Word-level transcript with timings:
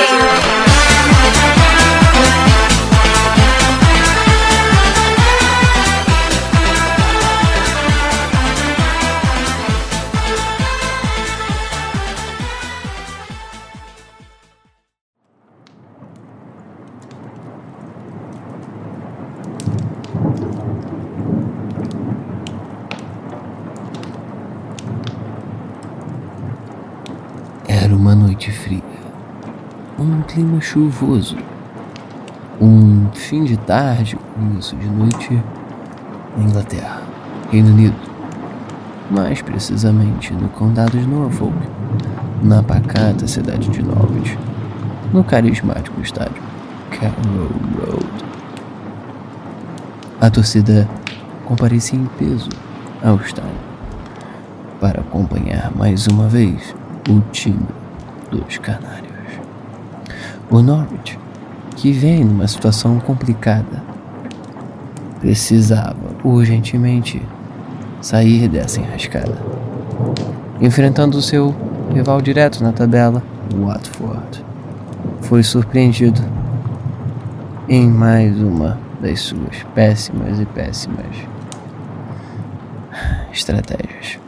Era 0.00 0.37
clima 30.38 30.60
chuvoso, 30.60 31.36
um 32.60 33.10
fim 33.12 33.42
de 33.42 33.56
tarde, 33.56 34.16
começo 34.36 34.76
de 34.76 34.86
noite 34.86 35.42
na 36.36 36.44
Inglaterra, 36.44 37.02
Reino 37.50 37.70
Unido, 37.70 37.96
mais 39.10 39.42
precisamente 39.42 40.32
no 40.32 40.48
condado 40.50 40.96
de 40.96 41.04
Norfolk, 41.04 41.56
na 42.40 42.62
pacata 42.62 43.26
cidade 43.26 43.68
de 43.68 43.82
Norwich, 43.82 44.38
no 45.12 45.24
carismático 45.24 46.00
estádio 46.00 46.40
Carroll 46.92 47.50
Road. 47.80 48.24
A 50.20 50.30
torcida 50.30 50.88
comparecia 51.46 51.98
em 51.98 52.06
peso 52.16 52.50
ao 53.02 53.16
estádio 53.16 53.50
para 54.80 55.00
acompanhar 55.00 55.72
mais 55.74 56.06
uma 56.06 56.28
vez 56.28 56.76
o 57.10 57.20
time 57.32 57.66
dos 58.30 58.56
Canários. 58.58 59.07
O 60.50 60.62
Norwich, 60.62 61.18
que 61.76 61.92
vem 61.92 62.24
numa 62.24 62.48
situação 62.48 62.98
complicada, 63.00 63.82
precisava 65.20 65.98
urgentemente 66.24 67.20
sair 68.00 68.48
dessa 68.48 68.80
enrascada. 68.80 69.36
Enfrentando 70.58 71.18
o 71.18 71.22
seu 71.22 71.54
rival 71.92 72.22
direto 72.22 72.64
na 72.64 72.72
tabela, 72.72 73.22
Watford, 73.54 74.42
foi 75.20 75.42
surpreendido 75.42 76.22
em 77.68 77.86
mais 77.86 78.40
uma 78.40 78.78
das 79.02 79.20
suas 79.20 79.62
péssimas 79.74 80.40
e 80.40 80.46
péssimas 80.46 81.14
estratégias. 83.30 84.18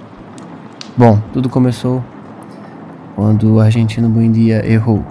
Bom, 0.99 1.19
tudo 1.33 1.49
começou 1.49 2.05
quando 3.17 3.55
o 3.55 3.61
argentino 3.61 4.09
Buendia 4.09 4.63
errou. 4.71 5.03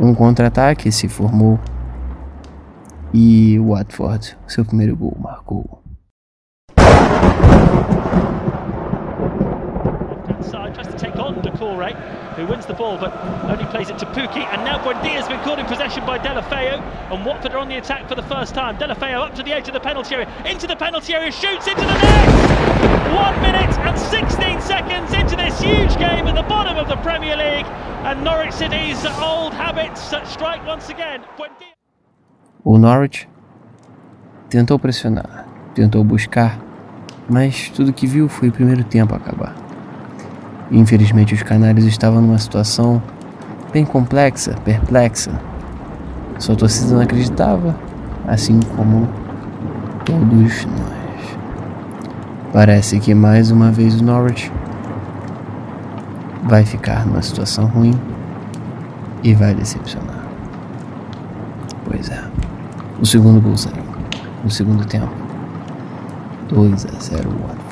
Um 0.00 0.14
contra-ataque 0.14 0.92
se 0.92 1.08
formou 1.08 1.58
e 3.12 3.58
o 3.58 3.70
Watford, 3.70 4.36
seu 4.46 4.64
primeiro 4.64 4.96
gol, 4.96 5.16
marcou. 5.18 5.82
Side 10.40 10.72
tries 10.72 10.86
to 10.86 10.96
take 10.96 11.18
on 11.18 11.40
Decore, 11.42 11.96
who 12.36 12.46
wins 12.46 12.64
the 12.66 12.74
ball 12.74 12.96
but 12.96 13.12
only 13.50 13.64
plays 13.72 13.90
it 13.90 13.98
to 13.98 14.06
Pookie. 14.06 14.46
And 14.52 14.62
now 14.64 14.78
Buendia 14.78 15.16
has 15.16 15.26
been 15.26 15.40
caught 15.40 15.58
in 15.58 15.66
possession 15.66 16.06
by 16.06 16.20
Delafeo. 16.20 16.80
And 17.10 17.26
Watford 17.26 17.52
are 17.54 17.58
on 17.58 17.68
the 17.68 17.78
attack 17.78 18.08
for 18.08 18.14
the 18.14 18.22
first 18.22 18.54
time. 18.54 18.76
Delafeo 18.78 19.26
up 19.26 19.34
to 19.34 19.42
the 19.42 19.52
edge 19.52 19.66
of 19.66 19.74
the 19.74 19.80
penalty 19.80 20.14
area, 20.14 20.28
into 20.46 20.68
the 20.68 20.76
penalty 20.76 21.12
area, 21.12 21.32
shoots 21.32 21.66
into 21.66 21.80
the 21.80 21.86
net! 21.86 22.37
One 23.14 23.40
minute 23.40 23.72
and 23.86 23.98
16 23.98 24.60
seconds 24.60 25.12
into 25.14 25.36
this 25.36 25.58
huge 25.60 25.96
game 25.98 26.26
at 26.26 26.34
the 26.34 26.42
bottom 26.42 26.76
of 26.76 26.88
the 26.88 26.96
Premier 26.96 27.36
League. 27.36 27.66
And 28.04 28.22
Norwich 28.22 28.52
City's 28.52 29.04
old 29.20 29.52
habits 29.54 30.00
strike 30.24 30.66
once 30.66 30.90
again. 30.90 31.22
O 32.64 32.76
Norwich 32.76 33.28
tentou 34.50 34.78
pressionar, 34.78 35.46
tentou 35.74 36.04
buscar, 36.04 36.58
mas 37.28 37.70
tudo 37.70 37.92
que 37.92 38.06
viu 38.06 38.28
foi 38.28 38.48
o 38.48 38.52
primeiro 38.52 38.84
tempo 38.84 39.14
acabar. 39.14 39.54
Infelizmente, 40.70 41.34
os 41.34 41.42
Canários 41.42 41.86
estavam 41.86 42.20
numa 42.20 42.38
situação 42.38 43.02
bem 43.72 43.86
complexa, 43.86 44.54
perplexa. 44.64 45.30
Sua 46.38 46.54
torcida 46.56 46.94
não 46.94 47.00
acreditava, 47.00 47.74
assim 48.26 48.60
como 48.76 49.08
todos 50.04 50.64
nós. 50.66 50.97
Parece 52.52 52.98
que 52.98 53.14
mais 53.14 53.50
uma 53.50 53.70
vez 53.70 54.00
o 54.00 54.04
Norwich 54.04 54.50
vai 56.44 56.64
ficar 56.64 57.06
numa 57.06 57.20
situação 57.20 57.66
ruim 57.66 57.98
e 59.22 59.34
vai 59.34 59.54
decepcionar. 59.54 60.24
Pois 61.84 62.08
é. 62.08 62.24
O 63.00 63.06
segundo 63.06 63.40
gol 63.40 63.56
saiu. 63.56 63.84
No 64.42 64.50
segundo 64.50 64.84
tempo. 64.86 65.12
2 66.48 66.86
a 66.86 67.00
0 67.00 67.30
Watford. 67.30 67.68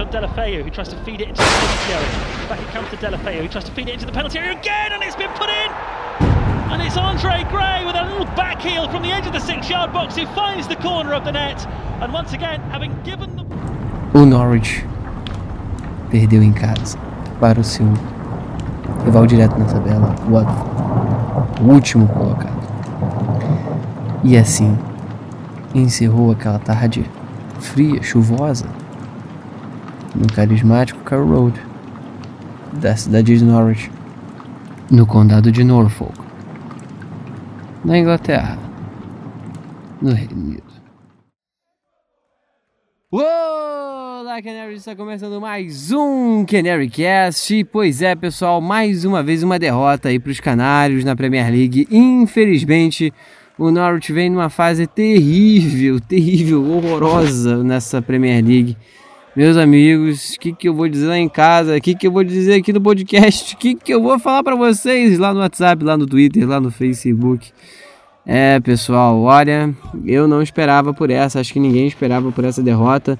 On 0.00 0.08
Delafeu, 0.08 0.62
who 0.64 0.70
tries 0.70 0.88
to 0.88 0.96
feed 1.04 1.20
it 1.20 1.28
into. 1.28 1.42
Back 2.48 2.58
it 2.58 2.68
comes 2.68 2.88
to 2.88 2.96
Delafeu, 2.96 3.42
who 3.42 3.48
tries 3.48 3.64
to 3.64 3.72
feed 3.72 3.88
it 3.88 3.94
into 3.94 4.06
the 4.06 4.12
penalty 4.12 4.38
area 4.38 4.52
again, 4.58 4.92
and 4.92 5.02
it's 5.02 5.16
been 5.16 5.28
put 5.30 5.50
in! 5.50 5.69
And 6.70 6.80
it's 6.82 6.96
Andre 6.96 7.44
Gray 7.50 7.84
with 7.84 7.96
a 7.96 8.04
little 8.04 8.26
back 8.36 8.62
heel 8.62 8.88
from 8.88 9.02
the 9.02 9.10
edge 9.10 9.26
of 9.26 9.32
the 9.32 9.40
six-yard 9.40 9.92
box 9.92 10.16
who 10.16 10.24
finds 10.26 10.68
the 10.68 10.76
corner 10.76 11.12
of 11.12 11.24
the 11.24 11.32
net. 11.32 11.66
And 12.00 12.12
once 12.12 12.32
again, 12.32 12.60
having 12.70 12.92
given 13.02 13.34
the... 13.36 13.44
O 14.16 14.24
Norwich 14.24 14.84
perdeu 16.10 16.42
em 16.42 16.52
casa 16.52 16.96
para 17.40 17.60
o 17.60 17.64
seu 17.64 17.86
rival 19.04 19.26
direto 19.26 19.58
na 19.58 19.64
tabela, 19.64 20.14
o 20.28 20.36
o 21.60 21.72
último 21.72 22.06
colocado. 22.08 22.60
E 24.22 24.36
assim 24.36 24.78
encerrou 25.74 26.30
aquela 26.30 26.58
tarde 26.58 27.04
fria, 27.58 28.02
chuvosa, 28.02 28.66
no 30.14 30.26
carismático 30.32 31.00
Carroll 31.00 31.28
Road 31.28 31.60
da 32.72 32.96
cidade 32.96 33.36
de 33.36 33.44
Norwich, 33.44 33.90
no 34.90 35.06
condado 35.06 35.52
de 35.52 35.62
Norfolk, 35.64 36.29
na 37.84 37.98
Inglaterra, 37.98 38.58
no 40.00 40.12
Reino 40.12 40.34
Unido. 40.34 40.70
Olá, 43.10 44.40
Canary! 44.42 44.74
Está 44.74 44.94
começando 44.94 45.40
mais 45.40 45.90
um 45.90 46.44
Canary 46.44 46.88
Cast. 46.88 47.64
Pois 47.64 48.02
é, 48.02 48.14
pessoal, 48.14 48.60
mais 48.60 49.04
uma 49.04 49.22
vez 49.22 49.42
uma 49.42 49.58
derrota 49.58 50.10
aí 50.10 50.18
para 50.18 50.30
os 50.30 50.40
Canários 50.40 51.04
na 51.04 51.16
Premier 51.16 51.50
League. 51.50 51.88
Infelizmente, 51.90 53.12
o 53.58 53.70
Norwich 53.70 54.12
vem 54.12 54.30
numa 54.30 54.48
fase 54.48 54.86
terrível, 54.86 55.98
terrível, 56.00 56.64
horrorosa 56.70 57.64
nessa 57.64 58.00
Premier 58.00 58.44
League. 58.44 58.76
Meus 59.36 59.56
amigos, 59.56 60.34
o 60.34 60.40
que, 60.40 60.52
que 60.52 60.68
eu 60.68 60.74
vou 60.74 60.88
dizer 60.88 61.06
lá 61.06 61.16
em 61.16 61.28
casa? 61.28 61.76
O 61.76 61.80
que, 61.80 61.94
que 61.94 62.08
eu 62.08 62.10
vou 62.10 62.24
dizer 62.24 62.54
aqui 62.54 62.72
no 62.72 62.80
podcast? 62.80 63.54
O 63.54 63.58
que, 63.58 63.76
que 63.76 63.94
eu 63.94 64.02
vou 64.02 64.18
falar 64.18 64.42
para 64.42 64.56
vocês 64.56 65.20
lá 65.20 65.32
no 65.32 65.38
WhatsApp, 65.38 65.84
lá 65.84 65.96
no 65.96 66.04
Twitter, 66.04 66.48
lá 66.48 66.60
no 66.60 66.68
Facebook? 66.70 67.52
É, 68.26 68.58
pessoal, 68.58 69.20
olha, 69.22 69.72
eu 70.04 70.26
não 70.26 70.42
esperava 70.42 70.92
por 70.92 71.10
essa, 71.10 71.38
acho 71.38 71.52
que 71.52 71.60
ninguém 71.60 71.86
esperava 71.86 72.32
por 72.32 72.44
essa 72.44 72.60
derrota. 72.60 73.18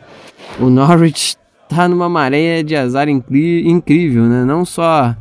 O 0.59 0.69
Norwich 0.69 1.37
tá 1.69 1.89
numa 1.89 2.09
maré 2.09 2.65
de 2.65 2.75
azar 2.75 3.09
incrível, 3.09 4.25
né? 4.25 4.45
Não 4.45 4.65
só 4.65 5.15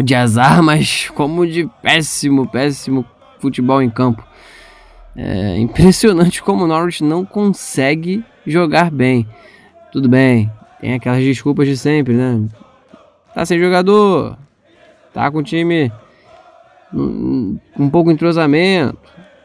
de 0.00 0.14
azar, 0.14 0.62
mas 0.62 1.10
como 1.10 1.44
de 1.44 1.68
péssimo, 1.82 2.48
péssimo 2.48 3.04
futebol 3.40 3.82
em 3.82 3.90
campo. 3.90 4.24
É 5.16 5.58
impressionante 5.58 6.40
como 6.40 6.62
o 6.62 6.66
Norwich 6.68 7.02
não 7.02 7.24
consegue 7.24 8.24
jogar 8.46 8.88
bem. 8.88 9.26
Tudo 9.94 10.08
bem, 10.08 10.50
tem 10.80 10.94
aquelas 10.94 11.22
desculpas 11.22 11.68
de 11.68 11.76
sempre, 11.76 12.14
né? 12.14 12.48
Tá 13.32 13.46
sem 13.46 13.60
jogador, 13.60 14.36
tá 15.12 15.30
com 15.30 15.38
o 15.38 15.42
time 15.44 15.92
um, 16.92 17.56
um 17.78 17.88
pouco 17.88 18.10
entrosamento, 18.10 18.98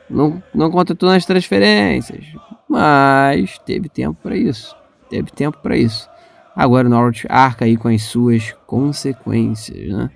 não, 0.10 0.42
não 0.52 0.72
contratou 0.72 1.08
nas 1.08 1.24
transferências, 1.24 2.26
mas 2.68 3.60
teve 3.60 3.90
tempo 3.90 4.18
para 4.24 4.36
isso, 4.36 4.76
teve 5.08 5.30
tempo 5.30 5.60
para 5.62 5.78
isso. 5.78 6.10
Agora 6.56 6.88
o 6.88 6.90
Norwich 6.90 7.28
arca 7.30 7.66
aí 7.66 7.78
com 7.78 7.88
as 7.88 8.02
suas 8.02 8.52
consequências, 8.66 9.88
né? 9.94 10.10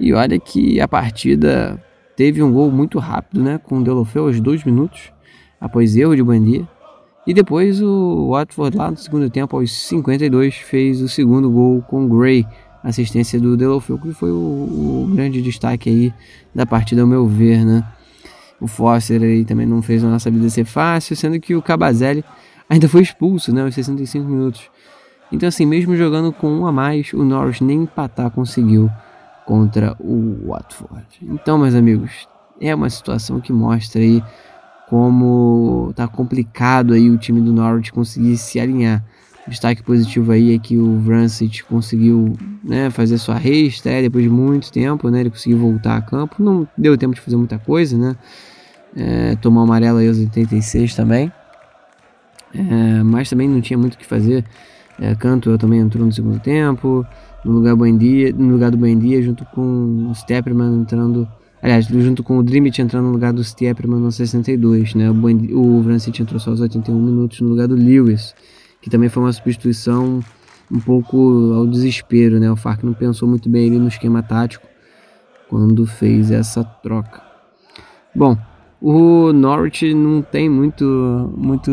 E 0.00 0.14
olha 0.14 0.40
que 0.40 0.80
a 0.80 0.88
partida 0.88 1.78
teve 2.16 2.42
um 2.42 2.50
gol 2.50 2.70
muito 2.70 2.98
rápido, 2.98 3.42
né? 3.42 3.60
Com 3.62 3.80
o 3.80 3.84
Delofeu 3.84 4.28
aos 4.28 4.40
dois 4.40 4.64
minutos, 4.64 5.12
após 5.60 5.94
erro 5.94 6.16
de 6.16 6.22
Buendia. 6.22 6.66
E 7.26 7.32
depois 7.32 7.80
o 7.80 8.30
Watford 8.30 8.76
lá 8.76 8.90
no 8.90 8.96
segundo 8.96 9.30
tempo, 9.30 9.56
aos 9.56 9.72
52, 9.72 10.56
fez 10.56 11.00
o 11.00 11.08
segundo 11.08 11.50
gol 11.50 11.82
com 11.82 12.04
o 12.04 12.08
Gray 12.08 12.46
assistência 12.84 13.40
do 13.40 13.56
Delofeu, 13.56 13.98
que 13.98 14.12
foi 14.12 14.30
o, 14.30 14.34
o, 14.34 15.10
grande 15.14 15.40
destaque 15.40 15.88
aí 15.88 16.14
da 16.54 16.66
partida, 16.66 17.00
ao 17.00 17.06
meu 17.06 17.26
ver, 17.26 17.64
né? 17.64 17.82
O 18.60 18.66
Foster 18.66 19.22
aí 19.22 19.44
também 19.44 19.66
não 19.66 19.80
fez 19.80 20.04
a 20.04 20.08
nossa 20.08 20.30
vida 20.30 20.48
ser 20.50 20.66
fácil, 20.66 21.16
sendo 21.16 21.40
que 21.40 21.54
o 21.54 21.62
Cabazelli 21.62 22.22
ainda 22.68 22.88
foi 22.88 23.00
expulso, 23.00 23.52
né, 23.52 23.62
aos 23.62 23.74
65 23.74 24.28
minutos. 24.28 24.70
Então, 25.32 25.48
assim, 25.48 25.64
mesmo 25.64 25.96
jogando 25.96 26.32
com 26.32 26.48
um 26.48 26.66
a 26.66 26.72
mais, 26.72 27.12
o 27.14 27.24
Norwich 27.24 27.64
nem 27.64 27.82
empatar 27.82 28.30
conseguiu 28.30 28.90
contra 29.46 29.96
o 29.98 30.48
Watford. 30.48 31.06
Então, 31.22 31.58
meus 31.58 31.74
amigos, 31.74 32.28
é 32.60 32.74
uma 32.74 32.88
situação 32.88 33.40
que 33.40 33.52
mostra 33.52 34.00
aí 34.00 34.22
como 34.88 35.92
tá 35.94 36.06
complicado 36.06 36.92
aí 36.92 37.10
o 37.10 37.18
time 37.18 37.40
do 37.40 37.52
Norwich 37.52 37.92
conseguir 37.92 38.36
se 38.36 38.60
alinhar. 38.60 39.04
O 39.46 39.50
destaque 39.50 39.82
positivo 39.82 40.32
aí 40.32 40.54
é 40.54 40.58
que 40.58 40.78
o 40.78 40.98
Vrancic 41.00 41.62
conseguiu 41.64 42.34
né, 42.62 42.88
fazer 42.90 43.18
sua 43.18 43.34
reestreia 43.34 44.02
depois 44.02 44.24
de 44.24 44.30
muito 44.30 44.72
tempo, 44.72 45.10
né? 45.10 45.20
Ele 45.20 45.30
conseguiu 45.30 45.58
voltar 45.58 45.96
a 45.98 46.00
campo. 46.00 46.42
Não 46.42 46.66
deu 46.78 46.96
tempo 46.96 47.14
de 47.14 47.20
fazer 47.20 47.36
muita 47.36 47.58
coisa, 47.58 47.96
né? 47.96 48.16
É, 48.96 49.36
tomou 49.36 49.62
amarelo 49.62 49.98
aí 49.98 50.08
aos 50.08 50.18
86 50.18 50.94
também. 50.94 51.30
É, 52.54 53.02
mas 53.02 53.28
também 53.28 53.48
não 53.48 53.60
tinha 53.60 53.76
muito 53.76 53.94
o 53.94 53.98
que 53.98 54.06
fazer. 54.06 54.44
É, 54.98 55.14
Canto 55.14 55.56
também 55.58 55.80
entrou 55.80 56.06
no 56.06 56.12
segundo 56.12 56.38
tempo. 56.40 57.04
No 57.44 57.52
lugar, 57.52 57.76
Buendia, 57.76 58.32
no 58.32 58.52
lugar 58.52 58.70
do 58.70 58.78
Buendia, 58.78 59.20
junto 59.22 59.44
com 59.46 60.08
o 60.10 60.14
Stepperman 60.14 60.80
entrando 60.80 61.28
Aliás, 61.64 61.86
junto 61.86 62.22
com 62.22 62.36
o 62.36 62.42
Dreamit 62.42 62.82
entrando 62.82 63.06
no 63.06 63.12
lugar 63.12 63.32
do 63.32 63.42
Stieperman 63.42 63.98
no 63.98 64.12
62, 64.12 64.94
né? 64.94 65.10
O, 65.10 65.58
o 65.58 65.82
Vrancic 65.82 66.20
entrou 66.20 66.38
só 66.38 66.50
aos 66.50 66.60
81 66.60 66.94
minutos 66.94 67.40
no 67.40 67.48
lugar 67.48 67.66
do 67.66 67.74
Lewis, 67.74 68.34
que 68.82 68.90
também 68.90 69.08
foi 69.08 69.22
uma 69.22 69.32
substituição 69.32 70.20
um 70.70 70.78
pouco 70.78 71.54
ao 71.54 71.66
desespero, 71.66 72.38
né? 72.38 72.50
O 72.52 72.56
Fark 72.56 72.84
não 72.84 72.92
pensou 72.92 73.26
muito 73.26 73.48
bem 73.48 73.66
ali 73.66 73.78
no 73.78 73.88
esquema 73.88 74.22
tático 74.22 74.68
quando 75.48 75.86
fez 75.86 76.30
essa 76.30 76.62
troca. 76.62 77.22
Bom, 78.14 78.36
o 78.78 79.32
Norwich 79.32 79.94
não 79.94 80.20
tem 80.20 80.50
muito, 80.50 81.32
muito 81.34 81.70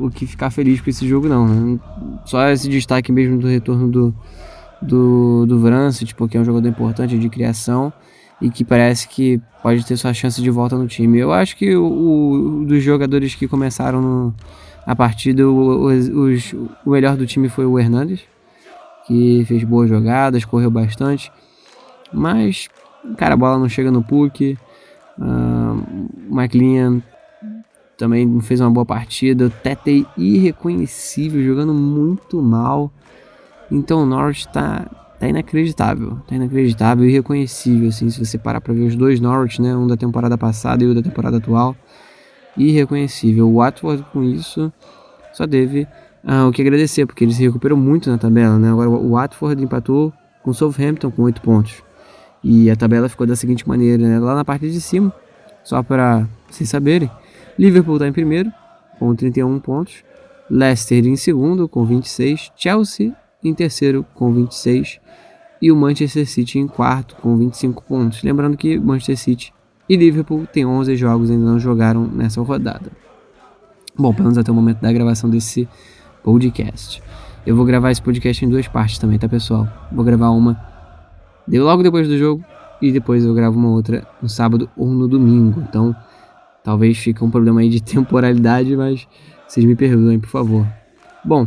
o 0.00 0.08
que 0.08 0.26
ficar 0.26 0.48
feliz 0.48 0.80
com 0.80 0.88
esse 0.88 1.06
jogo, 1.06 1.28
não. 1.28 1.46
Né? 1.46 1.78
Só 2.24 2.48
esse 2.48 2.66
destaque 2.66 3.12
mesmo 3.12 3.36
do 3.38 3.46
retorno 3.46 3.88
do, 3.88 4.14
do, 4.80 5.44
do 5.44 5.60
Vrancic, 5.60 6.14
porque 6.14 6.38
é 6.38 6.40
um 6.40 6.46
jogador 6.46 6.66
importante 6.66 7.18
de 7.18 7.28
criação 7.28 7.92
e 8.44 8.50
que 8.50 8.62
parece 8.62 9.08
que 9.08 9.40
pode 9.62 9.86
ter 9.86 9.96
sua 9.96 10.12
chance 10.12 10.42
de 10.42 10.50
volta 10.50 10.76
no 10.76 10.86
time. 10.86 11.18
Eu 11.18 11.32
acho 11.32 11.56
que 11.56 11.74
o, 11.74 12.60
o 12.60 12.64
dos 12.66 12.82
jogadores 12.82 13.34
que 13.34 13.48
começaram 13.48 14.02
no, 14.02 14.34
a 14.86 14.94
partida, 14.94 15.48
o, 15.48 15.86
os, 15.86 16.52
o 16.52 16.90
melhor 16.90 17.16
do 17.16 17.26
time 17.26 17.48
foi 17.48 17.64
o 17.64 17.78
Hernandes, 17.78 18.20
que 19.06 19.46
fez 19.46 19.64
boas 19.64 19.88
jogadas, 19.88 20.44
correu 20.44 20.70
bastante, 20.70 21.32
mas, 22.12 22.68
cara, 23.16 23.32
a 23.32 23.36
bola 23.36 23.58
não 23.58 23.68
chega 23.68 23.90
no 23.90 24.04
puck. 24.04 24.58
Uh, 25.18 26.10
o 26.30 26.38
McLean 26.38 27.02
também 27.96 28.40
fez 28.42 28.60
uma 28.60 28.70
boa 28.70 28.84
partida. 28.84 29.46
O 29.46 29.50
Tete 29.50 30.06
irreconhecível, 30.18 31.42
jogando 31.42 31.72
muito 31.72 32.42
mal. 32.42 32.92
Então 33.70 34.02
o 34.02 34.06
Norwich 34.06 34.46
está 34.46 34.86
tá 35.18 35.28
inacreditável. 35.28 36.18
Tá 36.26 36.34
inacreditável 36.34 37.04
e 37.04 37.08
irreconhecível, 37.08 37.88
assim, 37.88 38.10
se 38.10 38.24
você 38.24 38.38
parar 38.38 38.60
pra 38.60 38.74
ver 38.74 38.82
os 38.82 38.96
dois 38.96 39.20
Norwich, 39.20 39.60
né? 39.60 39.74
Um 39.74 39.86
da 39.86 39.96
temporada 39.96 40.36
passada 40.36 40.82
e 40.84 40.86
o 40.86 40.94
da 40.94 41.02
temporada 41.02 41.38
atual. 41.38 41.76
Irreconhecível. 42.56 43.48
O 43.48 43.56
Watford 43.56 44.04
com 44.12 44.22
isso 44.22 44.72
só 45.32 45.46
teve 45.46 45.86
ah, 46.24 46.46
o 46.46 46.52
que 46.52 46.62
agradecer, 46.62 47.06
porque 47.06 47.24
ele 47.24 47.34
se 47.34 47.42
recuperou 47.42 47.76
muito 47.76 48.10
na 48.10 48.16
tabela, 48.16 48.58
né? 48.58 48.70
Agora 48.70 48.88
o 48.88 49.10
Watford 49.10 49.62
empatou 49.62 50.12
com 50.42 50.50
o 50.50 50.54
Southampton 50.54 51.10
com 51.10 51.22
8 51.22 51.40
pontos. 51.40 51.82
E 52.42 52.70
a 52.70 52.76
tabela 52.76 53.08
ficou 53.08 53.26
da 53.26 53.34
seguinte 53.34 53.66
maneira, 53.66 54.06
né? 54.06 54.18
Lá 54.18 54.34
na 54.34 54.44
parte 54.44 54.70
de 54.70 54.80
cima, 54.80 55.12
só 55.62 55.82
para 55.82 56.28
vocês 56.48 56.68
saberem, 56.68 57.10
Liverpool 57.58 57.96
está 57.96 58.06
em 58.06 58.12
primeiro, 58.12 58.52
com 58.98 59.14
31 59.14 59.58
pontos. 59.60 60.04
Leicester 60.50 61.06
em 61.06 61.16
segundo, 61.16 61.68
com 61.68 61.84
26. 61.84 62.52
Chelsea 62.54 63.14
em 63.44 63.54
terceiro, 63.54 64.04
com 64.14 64.32
26 64.32 65.00
e 65.60 65.70
o 65.70 65.76
Manchester 65.76 66.28
City 66.28 66.58
em 66.58 66.66
quarto 66.66 67.16
com 67.16 67.36
25 67.36 67.82
pontos. 67.84 68.22
Lembrando 68.22 68.56
que 68.56 68.78
Manchester 68.78 69.16
City 69.16 69.54
e 69.88 69.96
Liverpool 69.96 70.46
têm 70.52 70.66
11 70.66 70.96
jogos 70.96 71.30
ainda 71.30 71.44
não 71.44 71.58
jogaram 71.58 72.06
nessa 72.06 72.40
rodada. 72.42 72.90
Bom, 73.96 74.12
pelo 74.12 74.24
menos 74.24 74.38
até 74.38 74.50
o 74.50 74.54
momento 74.54 74.80
da 74.80 74.92
gravação 74.92 75.30
desse 75.30 75.68
podcast. 76.22 77.02
Eu 77.46 77.54
vou 77.54 77.64
gravar 77.64 77.90
esse 77.90 78.02
podcast 78.02 78.44
em 78.44 78.48
duas 78.48 78.66
partes 78.66 78.98
também, 78.98 79.18
tá 79.18 79.28
pessoal? 79.28 79.68
Vou 79.92 80.04
gravar 80.04 80.30
uma 80.30 80.58
logo 81.46 81.82
depois 81.82 82.08
do 82.08 82.16
jogo 82.18 82.44
e 82.80 82.90
depois 82.90 83.24
eu 83.24 83.34
gravo 83.34 83.58
uma 83.58 83.68
outra 83.68 84.06
no 84.20 84.28
sábado 84.28 84.68
ou 84.76 84.88
no 84.88 85.06
domingo. 85.06 85.62
Então, 85.68 85.94
talvez 86.62 86.98
fique 86.98 87.22
um 87.22 87.30
problema 87.30 87.60
aí 87.60 87.68
de 87.68 87.80
temporalidade, 87.84 88.76
mas 88.76 89.06
vocês 89.46 89.64
me 89.64 89.76
perdoem, 89.76 90.18
por 90.18 90.28
favor. 90.28 90.66
Bom, 91.24 91.46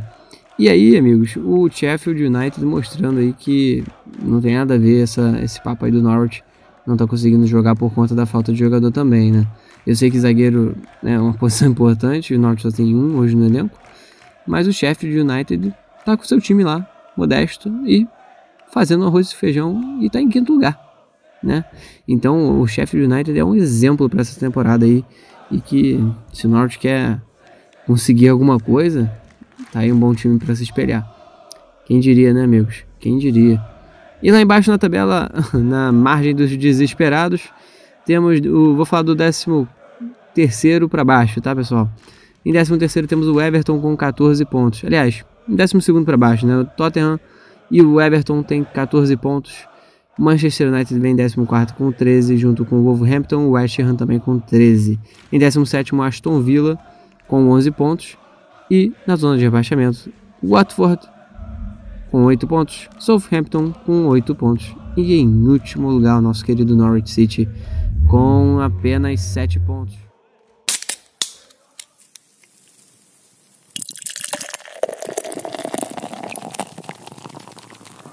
e 0.60 0.70
aí, 0.70 0.98
amigos, 0.98 1.36
o 1.38 1.70
Sheffield 1.70 2.24
United 2.24 2.66
mostrando 2.66 3.20
aí 3.20 3.32
que 3.32 3.84
não 4.20 4.42
tem 4.42 4.56
nada 4.56 4.74
a 4.74 4.78
ver 4.78 5.04
essa, 5.04 5.40
esse 5.44 5.62
papo 5.62 5.86
aí 5.86 5.92
do 5.92 6.02
Norwich 6.02 6.44
não 6.86 6.98
tá 6.98 7.06
conseguindo 7.06 7.46
jogar 7.46 7.76
por 7.76 7.94
conta 7.94 8.16
da 8.16 8.26
falta 8.26 8.52
de 8.52 8.58
jogador 8.58 8.92
também, 8.92 9.32
né? 9.32 9.46
Eu 9.86 9.96
sei 9.96 10.10
que 10.10 10.20
zagueiro 10.20 10.76
é 11.04 11.20
uma 11.20 11.34
posição 11.38 11.70
importante, 11.70 12.34
o 12.34 12.40
Norwich 12.40 12.64
só 12.64 12.72
tem 12.72 12.96
um 12.96 13.18
hoje 13.18 13.36
no 13.36 13.46
elenco, 13.46 13.78
mas 14.48 14.68
o 14.68 14.74
Sheffield 14.74 15.20
United 15.20 15.74
tá 16.04 16.18
com 16.18 16.24
seu 16.24 16.42
time 16.42 16.64
lá, 16.64 16.90
modesto 17.16 17.70
e 17.86 18.08
fazendo 18.72 19.06
arroz 19.06 19.32
e 19.32 19.36
feijão 19.36 20.00
e 20.02 20.10
tá 20.10 20.20
em 20.20 20.28
quinto 20.28 20.54
lugar, 20.54 20.80
né? 21.44 21.66
Então 22.08 22.60
o 22.60 22.66
Sheffield 22.66 23.14
United 23.14 23.38
é 23.38 23.46
um 23.46 23.54
exemplo 23.54 24.10
para 24.10 24.22
essa 24.22 24.40
temporada 24.40 24.86
aí 24.86 25.06
e 25.52 25.62
que 25.62 26.00
se 26.34 26.48
o 26.48 26.50
Norwich 26.50 26.80
quer 26.80 27.22
conseguir 27.86 28.30
alguma 28.30 28.60
coisa, 28.60 29.12
Tá 29.72 29.80
aí 29.80 29.92
um 29.92 30.00
bom 30.00 30.14
time 30.14 30.40
para 30.40 30.56
se 30.56 30.64
espelhar. 30.64 31.08
Quem 31.86 32.00
diria, 32.00 32.34
né, 32.34 32.44
amigos? 32.44 32.84
Quem 33.00 33.18
diria? 33.18 33.62
E 34.22 34.32
lá 34.32 34.42
embaixo 34.42 34.72
na 34.72 34.78
tabela, 34.78 35.30
na 35.54 35.92
margem 35.92 36.36
dos 36.36 36.56
desesperados, 36.56 37.42
temos 38.06 38.40
o. 38.42 38.76
Vou 38.76 38.86
falar 38.86 39.04
do 39.04 39.16
13 39.16 39.68
terceiro 40.34 40.88
para 40.88 41.04
baixo, 41.04 41.42
tá, 41.42 41.56
pessoal? 41.56 41.90
Em 42.46 42.52
13 42.52 42.78
terceiro 42.78 43.08
temos 43.08 43.28
o 43.28 43.40
Everton 43.40 43.80
com 43.80 43.96
14 43.96 44.44
pontos. 44.46 44.84
Aliás, 44.86 45.24
em 45.48 45.56
12 45.56 45.82
segundo 45.82 46.06
para 46.06 46.18
baixo, 46.18 46.46
né? 46.46 46.58
O 46.58 46.66
Tottenham 46.66 47.20
e 47.70 47.82
o 47.82 48.00
Everton 48.00 48.44
tem 48.44 48.64
14 48.64 49.16
pontos. 49.18 49.68
Manchester 50.18 50.74
United 50.74 51.00
vem 51.00 51.14
em 51.14 51.18
14 51.18 51.74
com 51.76 51.92
13, 51.92 52.38
junto 52.38 52.66
com 52.66 52.78
o 52.78 52.84
Wolverhampton, 52.84 53.46
o 53.46 53.52
West 53.52 53.78
Ham 53.80 53.96
também 53.96 54.20
com 54.20 54.40
13. 54.40 55.00
Em 55.32 55.38
17 55.38 55.94
o 55.94 56.02
Aston 56.02 56.42
Villa 56.42 56.78
com 57.28 57.50
11 57.50 57.72
pontos. 57.72 58.18
E 58.70 58.92
na 59.06 59.16
zona 59.16 59.38
de 59.38 59.44
rebaixamento, 59.44 60.12
Watford 60.44 61.08
com 62.12 62.24
8 62.24 62.48
pontos, 62.48 62.90
Southampton 63.00 63.72
com 63.86 64.06
8 64.08 64.34
pontos 64.36 64.76
e 64.96 65.16
em 65.16 65.48
último 65.48 65.90
lugar 65.90 66.18
o 66.18 66.22
nosso 66.22 66.44
querido 66.44 66.76
Norwich 66.76 67.12
City 67.12 67.48
com 68.08 68.60
apenas 68.60 69.22
7 69.22 69.60
pontos. 69.60 69.96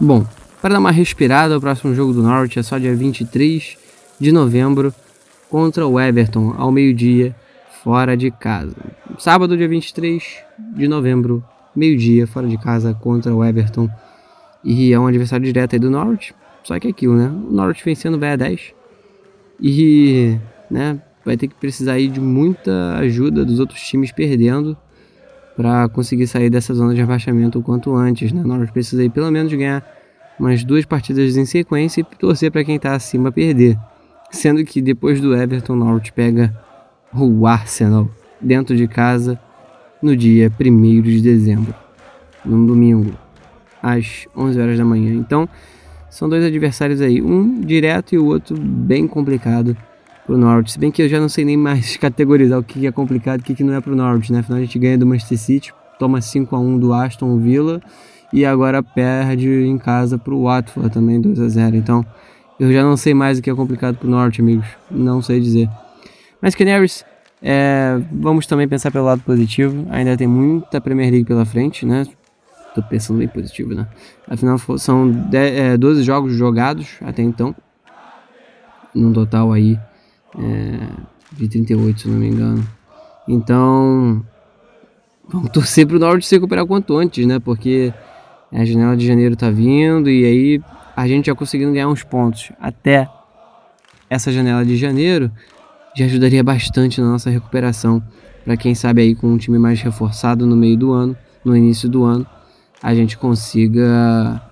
Bom, 0.00 0.26
para 0.61 0.75
dar 0.75 0.80
uma 0.80 0.90
respirada, 0.90 1.56
o 1.56 1.61
próximo 1.61 1.94
jogo 1.94 2.12
do 2.12 2.23
Norwich 2.23 2.58
é 2.58 2.62
só 2.62 2.78
dia 2.78 2.94
23 2.94 3.78
de 4.20 4.32
novembro 4.32 4.94
contra 5.49 5.87
o 5.87 5.99
Everton 5.99 6.54
ao 6.58 6.70
meio-dia 6.70 7.34
fora 7.82 8.16
de 8.16 8.30
casa. 8.30 8.76
Sábado, 9.18 9.56
dia 9.56 9.68
23 9.68 10.38
de 10.75 10.88
novembro, 10.88 11.42
meio-dia, 11.75 12.26
fora 12.26 12.49
de 12.49 12.59
casa 12.59 12.92
contra 12.94 13.33
o 13.33 13.44
Everton. 13.44 13.88
E 14.64 14.92
é 14.92 14.99
um 14.99 15.06
adversário 15.06 15.47
direto 15.47 15.75
aí 15.75 15.78
do 15.78 15.88
Norwich. 15.88 16.35
Só 16.64 16.78
que 16.80 16.88
é 16.88 16.90
aquilo, 16.90 17.16
né? 17.16 17.28
O 17.28 17.52
Norwich 17.52 17.85
vencendo 17.85 18.18
vai 18.18 18.33
a 18.33 18.37
10. 18.37 18.75
E, 19.61 20.37
né, 20.68 21.00
vai 21.25 21.37
ter 21.37 21.47
que 21.47 21.54
precisar 21.54 21.92
aí 21.92 22.09
de 22.09 22.21
muita 22.21 22.97
ajuda 22.97 23.44
dos 23.44 23.61
outros 23.61 23.80
times 23.83 24.11
perdendo 24.11 24.76
para 25.56 25.88
conseguir 25.90 26.26
sair 26.26 26.50
dessa 26.50 26.75
zona 26.75 26.92
de 26.92 27.00
rebaixamento 27.00 27.61
o 27.61 27.62
quanto 27.62 27.94
antes, 27.94 28.33
né? 28.33 28.42
O 28.42 28.49
Norwich 28.49 28.73
precisa 28.73 29.00
aí 29.00 29.09
pelo 29.09 29.30
menos 29.30 29.52
ganhar 29.52 29.87
umas 30.40 30.64
duas 30.64 30.85
partidas 30.85 31.37
em 31.37 31.44
sequência 31.44 32.00
e 32.00 32.04
torcer 32.16 32.50
para 32.50 32.64
quem 32.64 32.76
está 32.76 32.94
acima 32.94 33.30
perder. 33.30 33.78
Sendo 34.33 34.64
que 34.64 34.83
depois 34.83 35.21
do 35.21 35.37
Everton, 35.37 35.75
o 35.75 35.76
Norwich 35.76 36.12
pega 36.12 36.52
o 37.12 37.47
Arsenal 37.47 38.11
dentro 38.41 38.76
de 38.76 38.87
casa 38.87 39.38
no 40.03 40.17
dia 40.17 40.53
1 40.61 41.03
de 41.03 41.21
dezembro, 41.21 41.75
num 42.45 42.67
domingo, 42.67 43.12
às 43.83 44.26
11 44.37 44.61
horas 44.61 44.79
da 44.79 44.85
manhã. 44.85 45.14
Então, 45.14 45.49
são 46.11 46.29
dois 46.29 46.45
adversários 46.45 47.00
aí, 47.00 47.21
um 47.21 47.61
direto 47.61 48.14
e 48.14 48.19
o 48.19 48.26
outro 48.26 48.57
bem 48.57 49.07
complicado 49.07 49.76
pro 50.26 50.37
Norwich. 50.37 50.73
Se 50.73 50.79
bem 50.79 50.91
que 50.91 51.03
eu 51.03 51.09
já 51.09 51.19
não 51.19 51.29
sei 51.29 51.45
nem 51.45 51.57
mais 51.57 51.97
categorizar 51.99 52.59
o 52.59 52.62
que 52.62 52.87
é 52.87 52.93
complicado 52.93 53.41
e 53.41 53.53
o 53.53 53.57
que 53.57 53.64
não 53.64 53.75
é 53.75 53.81
pro 53.81 53.97
Norwich, 53.97 54.33
né? 54.33 54.41
Afinal, 54.41 54.59
a 54.59 54.62
gente 54.62 54.79
ganha 54.79 54.99
do 54.99 55.07
Manchester 55.07 55.38
City, 55.38 55.75
toma 55.99 56.21
5 56.21 56.55
a 56.55 56.59
1 56.59 56.79
do 56.79 56.93
Aston 56.93 57.38
Villa 57.38 57.81
e 58.33 58.45
agora 58.45 58.83
perde 58.83 59.49
em 59.49 59.79
casa 59.79 60.19
pro 60.19 60.43
Watford 60.43 60.91
também 60.91 61.21
2 61.21 61.41
a 61.41 61.49
0. 61.49 61.76
Então, 61.76 62.05
eu 62.59 62.73
já 62.73 62.83
não 62.83 62.97
sei 62.97 63.14
mais 63.14 63.38
o 63.38 63.43
que 63.43 63.50
é 63.50 63.55
complicado 63.55 63.97
pro 63.97 64.09
Norwich, 64.09 64.41
amigos. 64.41 64.67
Não 64.91 65.21
sei 65.21 65.41
dizer. 65.41 65.69
Mas 66.41 66.55
Canaries 66.55 67.05
É, 67.46 68.00
vamos 68.10 68.46
também 68.46 68.66
pensar 68.66 68.90
pelo 68.90 69.04
lado 69.04 69.20
positivo. 69.20 69.86
Ainda 69.90 70.16
tem 70.16 70.26
muita 70.26 70.80
Premier 70.80 71.10
League 71.10 71.26
pela 71.26 71.44
frente, 71.44 71.84
né? 71.84 72.06
Tô 72.74 72.82
pensando 72.82 73.18
bem 73.18 73.28
positivo, 73.28 73.74
né? 73.74 73.86
Afinal, 74.26 74.58
são 74.78 75.10
10, 75.10 75.58
é, 75.58 75.76
12 75.76 76.02
jogos 76.02 76.32
jogados 76.32 76.96
até 77.02 77.22
então. 77.22 77.54
Num 78.94 79.12
total 79.12 79.52
aí 79.52 79.78
é, 80.38 80.88
de 81.32 81.46
38, 81.46 82.00
se 82.00 82.08
não 82.08 82.16
me 82.16 82.28
engano. 82.28 82.66
Então, 83.28 84.24
vamos 85.28 85.50
torcer 85.52 85.86
pro 85.86 85.98
Norwich 85.98 86.26
se 86.26 86.36
recuperar 86.36 86.64
quanto 86.64 86.96
antes, 86.96 87.26
né? 87.26 87.38
Porque 87.38 87.92
a 88.50 88.64
janela 88.64 88.96
de 88.96 89.06
janeiro 89.06 89.36
tá 89.36 89.50
vindo 89.50 90.08
e 90.08 90.24
aí 90.24 90.62
a 90.96 91.06
gente 91.06 91.26
já 91.26 91.34
conseguindo 91.34 91.72
ganhar 91.72 91.88
uns 91.88 92.02
pontos 92.02 92.52
até 92.58 93.06
essa 94.08 94.32
janela 94.32 94.64
de 94.64 94.78
janeiro 94.78 95.30
já 95.94 96.04
ajudaria 96.06 96.42
bastante 96.42 97.00
na 97.00 97.08
nossa 97.08 97.30
recuperação. 97.30 98.02
Para 98.44 98.56
quem 98.56 98.74
sabe 98.74 99.00
aí 99.00 99.14
com 99.14 99.28
um 99.28 99.38
time 99.38 99.58
mais 99.58 99.80
reforçado 99.80 100.46
no 100.46 100.56
meio 100.56 100.76
do 100.76 100.92
ano, 100.92 101.16
no 101.44 101.56
início 101.56 101.88
do 101.88 102.04
ano, 102.04 102.26
a 102.82 102.94
gente 102.94 103.16
consiga 103.16 104.42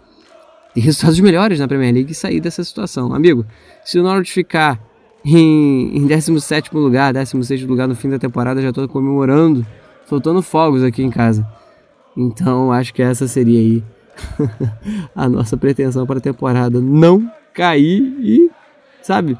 ter 0.74 0.80
resultados 0.80 1.18
melhores 1.20 1.58
na 1.58 1.68
Premier 1.68 1.92
League 1.92 2.12
e 2.12 2.14
sair 2.14 2.40
dessa 2.40 2.64
situação. 2.64 3.12
Amigo, 3.12 3.44
se 3.84 3.98
o 3.98 4.02
Norwich 4.02 4.32
ficar 4.32 4.80
em, 5.24 5.96
em 5.96 6.06
17 6.06 6.74
lugar, 6.74 7.12
16 7.12 7.64
lugar 7.64 7.86
no 7.86 7.94
fim 7.94 8.08
da 8.08 8.18
temporada, 8.18 8.62
já 8.62 8.70
estou 8.70 8.88
comemorando, 8.88 9.66
soltando 10.08 10.42
fogos 10.42 10.82
aqui 10.82 11.02
em 11.02 11.10
casa. 11.10 11.46
Então 12.16 12.72
acho 12.72 12.94
que 12.94 13.02
essa 13.02 13.26
seria 13.28 13.58
aí 13.58 13.84
a 15.14 15.28
nossa 15.28 15.56
pretensão 15.56 16.06
para 16.06 16.18
a 16.18 16.22
temporada. 16.22 16.80
Não 16.80 17.30
cair 17.52 18.02
e, 18.20 18.50
sabe, 19.02 19.36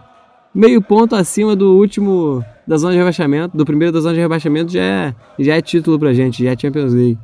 meio 0.55 0.83
ponto 0.83 1.15
acima 1.15 1.57
do 1.57 1.77
último 1.77 2.45
da 2.67 2.77
zona 2.77 2.93
de 2.93 2.99
rebaixamento, 2.99 3.57
do 3.57 3.65
primeiro 3.65 3.93
da 3.93 4.01
zona 4.01 4.15
de 4.15 4.21
rebaixamento 4.21 4.73
já 4.73 4.83
é, 4.83 5.15
já 5.39 5.57
é 5.57 5.63
título 5.63 5.99
pra 5.99 6.13
gente, 6.13 6.45
já 6.45 6.53
é 6.53 6.59
Champions 6.59 6.93
League. 6.93 7.19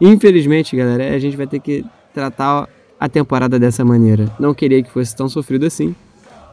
Infelizmente, 0.00 0.76
galera, 0.76 1.14
a 1.14 1.18
gente 1.18 1.36
vai 1.36 1.46
ter 1.46 1.58
que 1.58 1.84
tratar 2.14 2.68
a 2.98 3.08
temporada 3.08 3.58
dessa 3.58 3.84
maneira. 3.84 4.30
Não 4.38 4.54
queria 4.54 4.82
que 4.82 4.90
fosse 4.90 5.14
tão 5.14 5.28
sofrido 5.28 5.66
assim, 5.66 5.94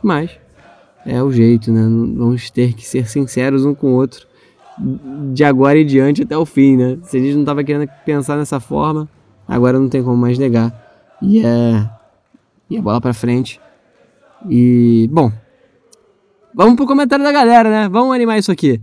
mas 0.01 0.31
é 1.05 1.21
o 1.21 1.31
jeito, 1.31 1.71
né? 1.71 1.81
Vamos 1.81 2.49
ter 2.49 2.73
que 2.73 2.85
ser 2.85 3.07
sinceros 3.07 3.65
um 3.65 3.75
com 3.75 3.93
o 3.93 3.95
outro 3.95 4.27
de 5.31 5.43
agora 5.43 5.79
em 5.79 5.85
diante 5.85 6.23
até 6.23 6.37
o 6.37 6.45
fim, 6.45 6.75
né? 6.75 6.97
Se 7.03 7.17
a 7.17 7.19
gente 7.19 7.35
não 7.35 7.45
tava 7.45 7.63
querendo 7.63 7.87
pensar 8.05 8.35
nessa 8.35 8.59
forma, 8.59 9.07
agora 9.47 9.79
não 9.79 9.87
tem 9.87 10.03
como 10.03 10.17
mais 10.17 10.37
negar. 10.37 10.73
E 11.21 11.45
é. 11.45 11.89
E 12.69 12.77
a 12.77 12.81
bola 12.81 12.99
pra 12.99 13.13
frente. 13.13 13.61
E. 14.49 15.07
Bom, 15.11 15.31
Vamos 16.57 16.77
pro 16.77 16.85
comentário 16.85 17.25
da 17.25 17.33
galera, 17.33 17.69
né? 17.69 17.89
Vamos 17.89 18.15
animar 18.15 18.37
isso 18.37 18.49
aqui. 18.49 18.81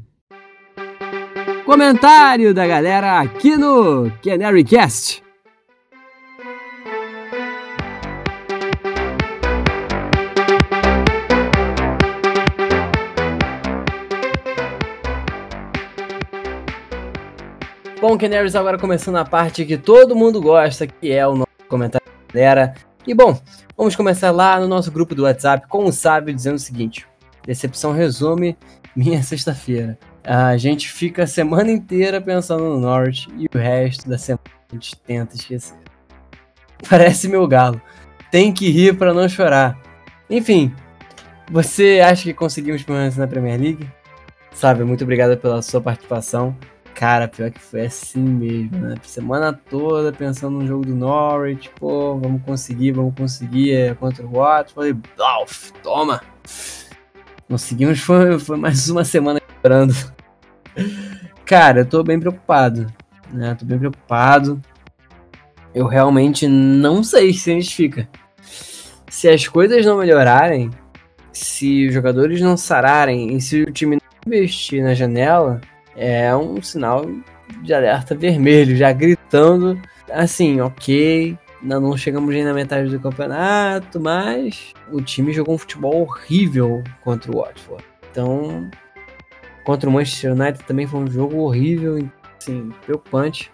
Comentário 1.65 2.53
da 2.53 2.67
galera 2.67 3.19
aqui 3.19 3.57
no 3.57 4.13
Canary 4.23 4.63
Cast. 4.63 5.25
Bom, 17.99 18.19
Canaries, 18.19 18.55
agora 18.55 18.79
começando 18.79 19.17
a 19.17 19.25
parte 19.25 19.65
que 19.65 19.79
todo 19.79 20.15
mundo 20.15 20.43
gosta, 20.43 20.87
que 20.87 21.11
é 21.11 21.27
o 21.27 21.37
nosso 21.37 21.49
comentário 21.71 22.07
da 22.07 22.35
galera. 22.35 22.75
E 23.07 23.15
bom, 23.15 23.41
vamos 23.75 23.97
começar 23.97 24.31
lá 24.31 24.61
no 24.61 24.69
nosso 24.69 24.93
grupo 24.93 25.15
do 25.15 25.23
WhatsApp 25.23 25.67
com 25.69 25.87
o 25.87 25.93
Sábio 25.93 26.35
dizendo 26.35 26.57
o 26.57 26.59
seguinte: 26.59 27.07
Decepção 27.45 27.93
resume 27.93 28.57
minha 28.95 29.23
sexta-feira. 29.25 29.99
A 30.25 30.57
gente 30.57 30.89
fica 30.89 31.25
a 31.25 31.27
semana 31.27 31.71
inteira 31.71 32.21
pensando 32.21 32.65
no 32.65 32.79
Norte 32.79 33.29
e 33.37 33.47
o 33.53 33.59
resto 33.59 34.09
da 34.09 34.17
semana 34.17 34.43
a 34.71 34.75
gente 34.75 34.97
tenta 35.01 35.35
esquecer. 35.35 35.77
Parece 36.89 37.29
meu 37.29 37.47
galo. 37.47 37.81
Tem 38.31 38.53
que 38.53 38.71
rir 38.71 38.97
para 38.97 39.13
não 39.13 39.29
chorar. 39.29 39.79
Enfim, 40.31 40.75
você 41.51 42.01
acha 42.01 42.25
que 42.25 42.35
conseguimos 42.35 42.83
permanecer 42.83 43.21
na 43.21 43.27
Premier 43.27 43.61
League? 43.61 43.91
Sabe, 44.53 44.85
muito 44.85 45.05
obrigado 45.05 45.37
pela 45.37 45.61
sua 45.63 45.81
participação. 45.81 46.57
Cara, 46.95 47.27
pior 47.27 47.51
que 47.51 47.61
foi 47.61 47.87
assim 47.87 48.23
mesmo, 48.23 48.79
né? 48.79 48.95
Semana 49.03 49.53
toda 49.53 50.13
pensando 50.13 50.59
no 50.59 50.67
jogo 50.67 50.85
do 50.85 50.95
Norwich, 50.95 51.71
pô, 51.79 52.19
vamos 52.19 52.43
conseguir, 52.43 52.93
vamos 52.93 53.15
conseguir 53.15 53.73
é, 53.73 53.95
contra 53.95 54.25
o 54.25 54.31
Watford. 54.31 54.75
Falei, 54.75 54.97
toma! 55.83 56.23
Conseguimos, 57.49 58.01
foi, 58.01 58.39
foi 58.39 58.57
mais 58.57 58.89
uma 58.89 59.05
semana 59.05 59.41
chorando. 59.61 59.95
Cara, 61.45 61.81
eu 61.81 61.87
tô 61.87 62.03
bem 62.03 62.19
preocupado. 62.19 62.87
Né? 63.33 63.55
Tô 63.55 63.65
bem 63.65 63.79
preocupado. 63.79 64.61
Eu 65.75 65.87
realmente 65.87 66.47
não 66.47 67.03
sei 67.03 67.33
se 67.33 67.51
a 67.51 67.55
gente 67.55 67.75
fica. 67.75 68.09
Se 69.11 69.29
as 69.29 69.47
coisas 69.47 69.85
não 69.85 69.99
melhorarem, 69.99 70.71
se 71.33 71.87
os 71.87 71.95
jogadores 71.95 72.41
não 72.41 72.57
sararem 72.57 73.37
e 73.37 73.41
se 73.41 73.63
o 73.63 73.73
time 73.73 73.97
não 73.97 74.33
investir 74.33 74.83
na 74.83 74.95
janela, 74.95 75.61
é 75.97 76.35
um 76.35 76.61
sinal 76.63 77.07
de 77.63 77.75
alerta 77.75 78.15
vermelho, 78.15 78.77
já 78.77 78.93
gritando 78.93 79.81
assim, 80.11 80.61
ok, 80.61 81.37
ainda 81.63 81.81
não 81.81 81.97
chegamos 81.97 82.35
nem 82.35 82.45
na 82.45 82.53
metade 82.53 82.91
do 82.91 83.01
campeonato, 83.01 84.01
mas 84.01 84.75
o 84.91 85.01
time 85.01 85.33
jogou 85.33 85.55
um 85.55 85.59
futebol 85.59 86.03
horrível 86.03 86.83
contra 87.03 87.31
o 87.31 87.41
Watford. 87.41 87.85
Então, 88.11 88.69
contra 89.65 89.89
o 89.89 89.93
Manchester 89.93 90.33
United 90.33 90.65
também 90.65 90.87
foi 90.87 91.01
um 91.01 91.11
jogo 91.11 91.39
horrível, 91.39 92.09
assim, 92.39 92.71
preocupante. 92.85 93.51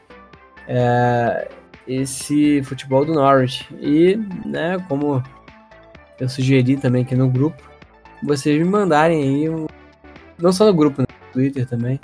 É, 0.66 1.48
esse 1.86 2.62
futebol 2.62 3.04
do 3.04 3.14
Norwich. 3.14 3.66
E, 3.80 4.16
né, 4.44 4.78
como 4.88 5.22
eu 6.20 6.28
sugeri 6.28 6.76
também 6.76 7.02
aqui 7.02 7.14
no 7.14 7.28
grupo, 7.28 7.62
vocês 8.22 8.58
me 8.58 8.64
mandarem 8.64 9.22
aí, 9.22 9.66
não 10.38 10.52
só 10.52 10.66
no 10.66 10.74
grupo, 10.74 11.00
né, 11.00 11.06
no 11.08 11.32
Twitter 11.32 11.66
também, 11.66 12.00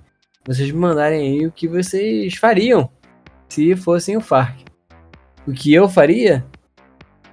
vocês 0.46 0.70
me 0.70 0.78
mandarem 0.78 1.20
aí 1.20 1.46
o 1.46 1.52
que 1.52 1.68
vocês 1.68 2.34
fariam 2.34 2.90
se 3.49 3.75
fossem 3.76 4.16
o 4.16 4.20
Farc. 4.20 4.63
O 5.46 5.52
que 5.52 5.74
eu 5.74 5.88
faria? 5.88 6.44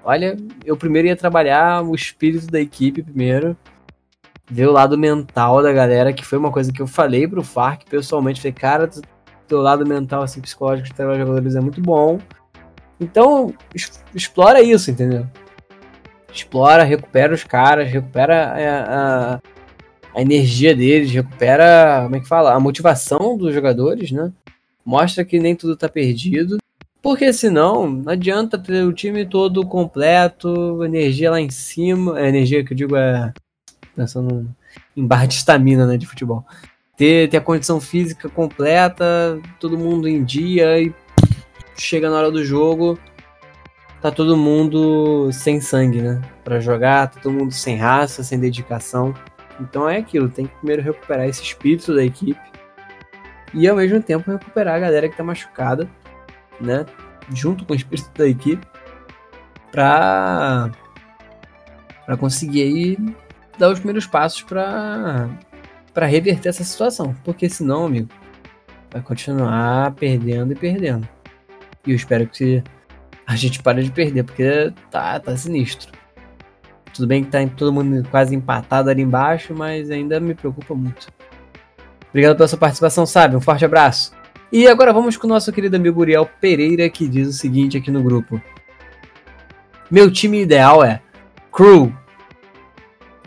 Olha, 0.03 0.35
eu 0.65 0.75
primeiro 0.75 1.07
ia 1.07 1.15
trabalhar 1.15 1.83
o 1.83 1.95
espírito 1.95 2.47
da 2.47 2.59
equipe 2.59 3.03
primeiro, 3.03 3.55
ver 4.49 4.67
o 4.67 4.71
lado 4.71 4.97
mental 4.97 5.63
da 5.63 5.71
galera, 5.71 6.11
que 6.11 6.25
foi 6.25 6.37
uma 6.37 6.51
coisa 6.51 6.73
que 6.73 6.81
eu 6.81 6.87
falei 6.87 7.27
pro 7.27 7.43
Farc 7.43 7.85
pessoalmente, 7.89 8.41
falei, 8.41 8.53
cara, 8.53 8.89
teu 9.47 9.61
lado 9.61 9.85
mental, 9.85 10.23
assim, 10.23 10.41
psicológico 10.41 10.89
de 10.89 10.93
trabalhar 10.93 11.25
jogadores 11.25 11.55
é 11.55 11.61
muito 11.61 11.81
bom. 11.81 12.19
Então, 12.99 13.53
explora 14.13 14.61
isso, 14.61 14.91
entendeu? 14.91 15.25
Explora, 16.33 16.83
recupera 16.83 17.33
os 17.33 17.43
caras, 17.43 17.89
recupera 17.89 18.53
a, 18.53 19.35
a, 19.35 19.39
a 20.15 20.21
energia 20.21 20.75
deles, 20.75 21.11
recupera, 21.11 22.01
como 22.03 22.15
é 22.15 22.19
que 22.19 22.27
fala? 22.27 22.53
A 22.53 22.59
motivação 22.59 23.37
dos 23.37 23.53
jogadores, 23.53 24.11
né? 24.11 24.31
Mostra 24.85 25.23
que 25.23 25.39
nem 25.39 25.55
tudo 25.55 25.77
tá 25.77 25.87
perdido 25.87 26.60
porque 27.01 27.33
senão, 27.33 27.89
não 27.89 28.11
adianta 28.11 28.59
ter 28.59 28.83
o 28.83 28.93
time 28.93 29.25
todo 29.25 29.65
completo, 29.65 30.83
energia 30.83 31.31
lá 31.31 31.41
em 31.41 31.49
cima. 31.49 32.17
A 32.17 32.27
energia 32.27 32.63
que 32.63 32.73
eu 32.73 32.77
digo 32.77 32.95
é. 32.95 33.33
Pensando 33.95 34.47
em 34.95 35.05
barra 35.05 35.25
de 35.25 35.33
estamina 35.33 35.85
né, 35.87 35.97
de 35.97 36.05
futebol. 36.05 36.45
Ter, 36.95 37.27
ter 37.29 37.37
a 37.37 37.41
condição 37.41 37.81
física 37.81 38.29
completa, 38.29 39.39
todo 39.59 39.77
mundo 39.77 40.07
em 40.07 40.23
dia 40.23 40.79
e 40.79 40.93
chega 41.75 42.09
na 42.09 42.17
hora 42.17 42.31
do 42.31 42.45
jogo, 42.45 42.99
tá 43.99 44.11
todo 44.11 44.37
mundo 44.37 45.31
sem 45.31 45.59
sangue, 45.59 46.01
né? 46.01 46.21
Pra 46.43 46.59
jogar, 46.59 47.09
tá 47.09 47.19
todo 47.19 47.33
mundo 47.33 47.51
sem 47.51 47.75
raça, 47.75 48.23
sem 48.23 48.39
dedicação. 48.39 49.13
Então 49.59 49.89
é 49.89 49.97
aquilo, 49.97 50.29
tem 50.29 50.45
que 50.45 50.55
primeiro 50.57 50.83
recuperar 50.83 51.27
esse 51.27 51.41
espírito 51.41 51.95
da 51.95 52.03
equipe 52.03 52.39
e 53.53 53.67
ao 53.67 53.75
mesmo 53.75 54.01
tempo 54.01 54.31
recuperar 54.31 54.75
a 54.75 54.79
galera 54.79 55.09
que 55.09 55.17
tá 55.17 55.23
machucada 55.23 55.89
né, 56.61 56.85
junto 57.33 57.65
com 57.65 57.73
o 57.73 57.75
espírito 57.75 58.11
da 58.15 58.27
equipe, 58.27 58.65
para 59.71 60.71
para 62.05 62.17
conseguir 62.17 62.63
aí 62.63 63.15
dar 63.57 63.69
os 63.69 63.79
primeiros 63.79 64.05
passos 64.05 64.41
para 64.41 65.29
para 65.93 66.05
reverter 66.05 66.49
essa 66.49 66.63
situação, 66.63 67.15
porque 67.23 67.49
senão, 67.49 67.85
amigo, 67.85 68.09
vai 68.91 69.01
continuar 69.01 69.91
perdendo 69.93 70.53
e 70.53 70.55
perdendo. 70.55 71.07
E 71.85 71.91
eu 71.91 71.95
espero 71.95 72.27
que 72.27 72.63
a 73.27 73.35
gente 73.35 73.61
pare 73.61 73.83
de 73.83 73.91
perder, 73.91 74.23
porque 74.23 74.73
tá 74.89 75.19
tá 75.19 75.35
sinistro. 75.35 75.91
Tudo 76.93 77.07
bem 77.07 77.23
que 77.23 77.31
tá 77.31 77.39
todo 77.55 77.71
mundo 77.71 78.07
quase 78.09 78.35
empatado 78.35 78.89
ali 78.89 79.01
embaixo, 79.01 79.53
mas 79.53 79.89
ainda 79.89 80.19
me 80.19 80.35
preocupa 80.35 80.75
muito. 80.75 81.07
Obrigado 82.09 82.35
pela 82.35 82.47
sua 82.47 82.59
participação, 82.59 83.05
sabe? 83.05 83.35
Um 83.35 83.41
forte 83.41 83.63
abraço. 83.63 84.11
E 84.51 84.67
agora 84.67 84.91
vamos 84.91 85.15
com 85.15 85.27
o 85.27 85.29
nosso 85.29 85.51
querido 85.53 85.77
amigo 85.77 86.01
Uriel 86.01 86.29
Pereira, 86.41 86.89
que 86.89 87.07
diz 87.07 87.27
o 87.29 87.33
seguinte 87.33 87.77
aqui 87.77 87.89
no 87.89 88.03
grupo. 88.03 88.41
Meu 89.89 90.11
time 90.11 90.41
ideal 90.41 90.83
é 90.83 91.01
Crew, 91.53 91.93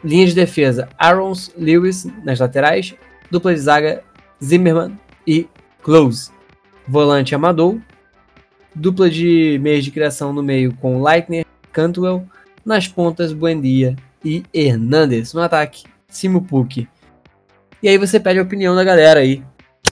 linha 0.04 0.26
de 0.26 0.34
defesa 0.34 0.88
Arons, 0.98 1.50
Lewis 1.56 2.06
nas 2.22 2.38
laterais, 2.38 2.94
Dupla 3.30 3.54
de 3.54 3.60
zaga, 3.60 4.04
Zimmerman 4.42 4.98
e 5.26 5.48
Close. 5.82 6.30
Volante 6.86 7.34
Amadou. 7.34 7.80
Dupla 8.74 9.08
de 9.08 9.58
meios 9.62 9.84
de 9.84 9.90
criação 9.90 10.32
no 10.32 10.42
meio 10.42 10.74
com 10.74 11.02
Leitner, 11.02 11.46
Cantwell. 11.72 12.26
Nas 12.64 12.86
pontas, 12.86 13.32
Buendia 13.32 13.96
e 14.24 14.42
Hernandes. 14.52 15.32
No 15.32 15.40
ataque, 15.40 15.84
Simo 16.06 16.42
Puck. 16.42 16.86
E 17.82 17.88
aí 17.88 17.98
você 17.98 18.20
pede 18.20 18.38
a 18.38 18.42
opinião 18.42 18.74
da 18.74 18.84
galera 18.84 19.20
aí. 19.20 19.42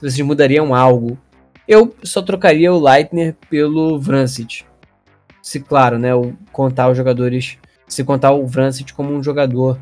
Vocês 0.03 0.19
mudariam 0.19 0.75
algo. 0.75 1.17
Eu 1.65 1.95
só 2.03 2.21
trocaria 2.21 2.73
o 2.73 2.83
Leitner 2.83 3.37
pelo 3.49 3.97
Vrancic. 3.97 4.65
Se 5.41 5.61
claro, 5.61 5.97
né, 5.97 6.13
o, 6.13 6.33
contar 6.51 6.89
os 6.89 6.97
jogadores, 6.97 7.57
se 7.87 8.03
contar 8.03 8.33
o 8.33 8.45
Vrancic 8.45 8.91
como 8.91 9.13
um 9.13 9.23
jogador 9.23 9.79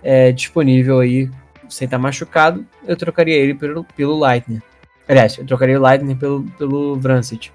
é, 0.00 0.30
disponível 0.30 1.00
aí, 1.00 1.28
sem 1.68 1.86
estar 1.86 1.98
machucado, 1.98 2.64
eu 2.86 2.96
trocaria 2.96 3.34
ele 3.34 3.52
pelo, 3.52 3.82
pelo 3.96 4.24
Leitner. 4.24 4.62
Aliás, 5.08 5.36
eu 5.38 5.44
trocaria 5.44 5.76
o 5.76 5.82
Leitner 5.82 6.16
pelo, 6.16 6.44
pelo 6.56 6.94
Vrancic. 6.94 7.50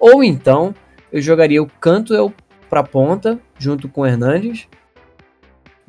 Ou 0.00 0.24
então, 0.24 0.74
eu 1.12 1.20
jogaria 1.20 1.62
o 1.62 1.68
Cantwell 1.78 2.32
para 2.70 2.82
ponta, 2.82 3.38
junto 3.58 3.90
com 3.90 4.00
o 4.00 4.06
Hernandes. 4.06 4.66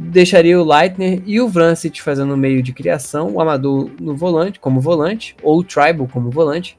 Deixaria 0.02 0.58
o 0.58 0.64
Leitner 0.64 1.22
e 1.26 1.42
o 1.42 1.50
Vrancic 1.50 2.02
fazendo 2.02 2.38
meio 2.38 2.64
de 2.64 2.72
criação, 2.72 3.34
o 3.34 3.42
Amador 3.42 3.92
no 4.00 4.16
volante, 4.16 4.58
como 4.58 4.80
volante, 4.80 5.36
ou 5.44 5.60
o 5.60 5.64
Tribal 5.64 6.08
como 6.08 6.32
volante. 6.32 6.78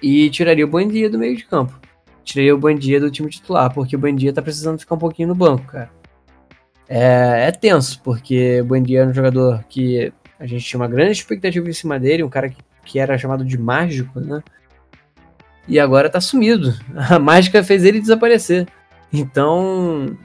E 0.00 0.30
tiraria 0.30 0.64
o 0.64 0.68
Buendia 0.68 1.10
do 1.10 1.18
meio 1.18 1.36
de 1.36 1.44
campo. 1.44 1.78
Tiraria 2.24 2.54
o 2.54 2.58
Buendia 2.58 2.98
do 2.98 3.10
time 3.10 3.28
titular, 3.28 3.70
porque 3.74 3.94
o 3.94 3.98
Buendia 3.98 4.32
tá 4.32 4.40
precisando 4.40 4.78
ficar 4.78 4.94
um 4.94 4.98
pouquinho 4.98 5.28
no 5.28 5.34
banco, 5.34 5.66
cara. 5.66 5.90
É, 6.88 7.48
é 7.48 7.52
tenso, 7.52 8.00
porque 8.02 8.62
o 8.62 8.64
Buendia 8.64 9.02
é 9.02 9.06
um 9.06 9.12
jogador 9.12 9.62
que 9.68 10.10
a 10.40 10.46
gente 10.46 10.64
tinha 10.64 10.80
uma 10.80 10.88
grande 10.88 11.12
expectativa 11.12 11.68
em 11.68 11.74
cima 11.74 12.00
dele, 12.00 12.22
um 12.22 12.30
cara 12.30 12.48
que, 12.48 12.56
que 12.86 12.98
era 12.98 13.18
chamado 13.18 13.44
de 13.44 13.58
mágico, 13.58 14.18
né? 14.18 14.42
E 15.68 15.78
agora 15.78 16.08
tá 16.08 16.22
sumido. 16.22 16.72
A 17.10 17.18
mágica 17.18 17.62
fez 17.62 17.84
ele 17.84 18.00
desaparecer. 18.00 18.66
Então, 19.12 20.16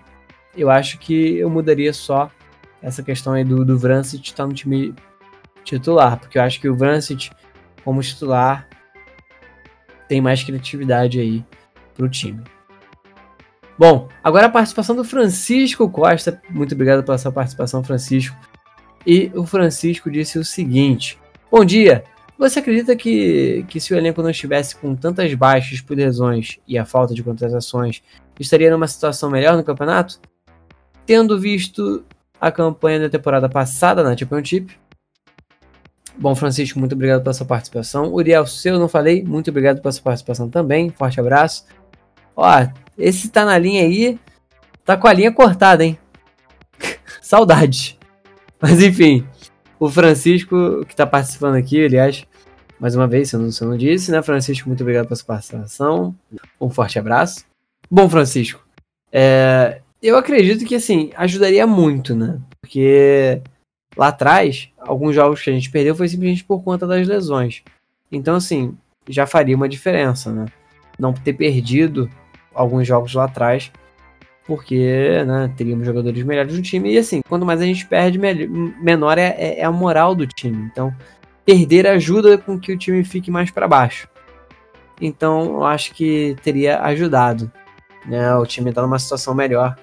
eu 0.55 0.69
acho 0.69 0.97
que 0.97 1.37
eu 1.37 1.49
mudaria 1.49 1.93
só 1.93 2.29
essa 2.81 3.03
questão 3.03 3.33
aí 3.33 3.43
do, 3.43 3.63
do 3.63 3.75
estar 3.75 4.21
tá 4.35 4.47
no 4.47 4.53
time 4.53 4.93
titular, 5.63 6.19
porque 6.19 6.37
eu 6.37 6.41
acho 6.41 6.59
que 6.59 6.67
o 6.67 6.75
Vrancic, 6.75 7.29
como 7.83 8.01
titular, 8.01 8.67
tem 10.07 10.19
mais 10.19 10.43
criatividade 10.43 11.19
aí 11.19 11.45
pro 11.93 12.09
time. 12.09 12.43
Bom, 13.77 14.09
agora 14.23 14.47
a 14.47 14.49
participação 14.49 14.95
do 14.95 15.03
Francisco 15.03 15.89
Costa. 15.89 16.41
Muito 16.49 16.75
obrigado 16.75 17.03
pela 17.03 17.17
sua 17.17 17.31
participação, 17.31 17.83
Francisco. 17.83 18.35
E 19.05 19.31
o 19.33 19.45
Francisco 19.45 20.11
disse 20.11 20.37
o 20.37 20.45
seguinte: 20.45 21.19
Bom 21.49 21.65
dia. 21.65 22.03
Você 22.37 22.57
acredita 22.57 22.95
que, 22.95 23.63
que 23.69 23.79
se 23.79 23.93
o 23.93 23.97
elenco 23.97 24.21
não 24.23 24.31
estivesse 24.31 24.75
com 24.75 24.95
tantas 24.95 25.31
baixas 25.35 25.79
por 25.79 25.95
lesões 25.95 26.57
e 26.67 26.75
a 26.75 26.83
falta 26.83 27.13
de 27.13 27.21
contratações, 27.21 28.01
estaria 28.39 28.71
numa 28.71 28.87
situação 28.87 29.29
melhor 29.29 29.55
no 29.55 29.63
campeonato? 29.63 30.19
Tendo 31.11 31.37
visto 31.37 32.05
a 32.39 32.49
campanha 32.49 33.01
da 33.01 33.09
temporada 33.09 33.49
passada 33.49 34.01
na 34.01 34.15
Championship. 34.15 34.79
Bom, 36.17 36.33
Francisco, 36.33 36.79
muito 36.79 36.95
obrigado 36.95 37.21
pela 37.21 37.33
sua 37.33 37.45
participação. 37.45 38.13
Uriel, 38.13 38.47
se 38.47 38.69
eu 38.69 38.79
não 38.79 38.87
falei, 38.87 39.21
muito 39.21 39.49
obrigado 39.49 39.81
pela 39.81 39.91
sua 39.91 40.03
participação 40.03 40.49
também. 40.49 40.89
Forte 40.89 41.19
abraço. 41.19 41.65
Ó, 42.33 42.47
esse 42.97 43.27
tá 43.27 43.43
na 43.43 43.57
linha 43.57 43.83
aí, 43.83 44.17
tá 44.85 44.95
com 44.95 45.05
a 45.05 45.11
linha 45.11 45.33
cortada, 45.33 45.83
hein? 45.83 45.99
Saudade. 47.21 47.99
Mas 48.61 48.81
enfim, 48.81 49.27
o 49.77 49.89
Francisco, 49.89 50.85
que 50.85 50.95
tá 50.95 51.05
participando 51.05 51.55
aqui, 51.55 51.83
aliás, 51.83 52.25
mais 52.79 52.95
uma 52.95 53.05
vez, 53.05 53.27
se 53.27 53.35
eu 53.35 53.41
não, 53.41 53.51
se 53.51 53.61
eu 53.61 53.67
não 53.67 53.75
disse, 53.75 54.11
né, 54.11 54.21
Francisco? 54.21 54.69
Muito 54.69 54.79
obrigado 54.79 55.07
pela 55.07 55.17
sua 55.17 55.27
participação. 55.27 56.15
Um 56.57 56.69
forte 56.69 56.97
abraço. 56.97 57.43
Bom, 57.91 58.07
Francisco, 58.07 58.65
é, 59.11 59.81
eu 60.01 60.17
acredito 60.17 60.65
que, 60.65 60.75
assim, 60.75 61.11
ajudaria 61.15 61.67
muito, 61.67 62.15
né? 62.15 62.39
Porque 62.59 63.41
lá 63.95 64.07
atrás, 64.07 64.69
alguns 64.79 65.13
jogos 65.13 65.41
que 65.41 65.49
a 65.49 65.53
gente 65.53 65.69
perdeu 65.69 65.95
foi 65.95 66.07
simplesmente 66.07 66.43
por 66.43 66.63
conta 66.63 66.87
das 66.87 67.07
lesões. 67.07 67.63
Então, 68.11 68.35
assim, 68.35 68.75
já 69.07 69.27
faria 69.27 69.55
uma 69.55 69.69
diferença, 69.69 70.31
né? 70.31 70.45
Não 70.97 71.13
ter 71.13 71.33
perdido 71.33 72.09
alguns 72.53 72.87
jogos 72.87 73.13
lá 73.13 73.25
atrás, 73.25 73.71
porque 74.45 75.23
né, 75.25 75.53
teríamos 75.55 75.85
jogadores 75.85 76.23
melhores 76.23 76.55
no 76.55 76.61
time. 76.61 76.93
E 76.93 76.97
assim, 76.97 77.21
quanto 77.27 77.45
mais 77.45 77.61
a 77.61 77.65
gente 77.65 77.85
perde, 77.85 78.17
menor 78.17 79.17
é, 79.17 79.35
é, 79.37 79.59
é 79.59 79.63
a 79.63 79.71
moral 79.71 80.15
do 80.15 80.27
time. 80.27 80.69
Então, 80.71 80.93
perder 81.45 81.87
ajuda 81.87 82.37
com 82.37 82.59
que 82.59 82.71
o 82.71 82.77
time 82.77 83.03
fique 83.03 83.31
mais 83.31 83.51
para 83.51 83.67
baixo. 83.67 84.07
Então, 84.99 85.55
eu 85.55 85.63
acho 85.63 85.93
que 85.93 86.35
teria 86.43 86.79
ajudado 86.81 87.51
né, 88.05 88.35
o 88.35 88.45
time 88.45 88.69
estar 88.69 88.81
numa 88.81 88.99
situação 88.99 89.33
melhor 89.33 89.75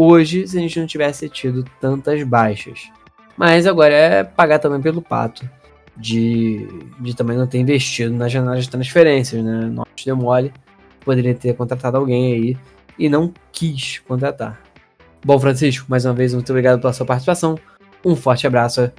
hoje 0.00 0.46
se 0.46 0.56
a 0.56 0.60
gente 0.60 0.78
não 0.78 0.86
tivesse 0.86 1.28
tido 1.28 1.64
tantas 1.80 2.22
baixas. 2.22 2.88
Mas 3.36 3.66
agora 3.66 3.92
é 3.92 4.22
pagar 4.22 4.60
também 4.60 4.80
pelo 4.80 5.02
pato 5.02 5.48
de, 5.96 6.68
de 7.00 7.16
também 7.16 7.36
não 7.36 7.48
ter 7.48 7.58
investido 7.58 8.14
na 8.14 8.28
janela 8.28 8.60
de 8.60 8.70
transferências, 8.70 9.44
né? 9.44 9.66
Norte 9.66 10.06
deu 10.06 10.16
mole 10.16 10.52
poderia 11.04 11.34
ter 11.34 11.54
contratado 11.54 11.96
alguém 11.96 12.34
aí 12.34 12.56
e 12.98 13.08
não 13.08 13.32
quis 13.50 13.98
contratar. 14.00 14.60
Bom, 15.24 15.38
Francisco, 15.38 15.86
mais 15.88 16.04
uma 16.04 16.12
vez, 16.12 16.34
muito 16.34 16.50
obrigado 16.50 16.80
pela 16.80 16.92
sua 16.92 17.06
participação. 17.06 17.58
Um 18.04 18.14
forte 18.14 18.46
abraço. 18.46 18.92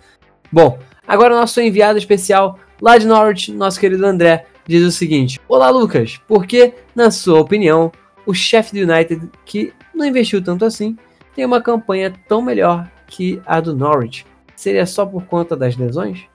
Bom, 0.51 0.79
agora 1.07 1.35
o 1.35 1.37
nosso 1.39 1.61
enviado 1.61 1.99
especial 1.99 2.57
lá 2.81 2.97
de 2.97 3.05
Norwich, 3.05 3.51
nosso 3.51 3.79
querido 3.79 4.05
André, 4.05 4.47
diz 4.67 4.83
o 4.83 4.91
seguinte: 4.91 5.39
Olá, 5.47 5.69
Lucas, 5.69 6.19
por 6.27 6.47
que, 6.47 6.73
na 6.95 7.11
sua 7.11 7.39
opinião, 7.39 7.91
o 8.25 8.33
chefe 8.33 8.73
do 8.73 8.91
United, 8.91 9.29
que 9.45 9.73
não 9.93 10.05
investiu 10.05 10.43
tanto 10.43 10.65
assim, 10.65 10.97
tem 11.35 11.45
uma 11.45 11.61
campanha 11.61 12.13
tão 12.27 12.41
melhor 12.41 12.89
que 13.07 13.41
a 13.45 13.59
do 13.59 13.75
Norwich? 13.75 14.25
Seria 14.55 14.85
só 14.85 15.05
por 15.05 15.23
conta 15.25 15.55
das 15.55 15.75
lesões? 15.77 16.25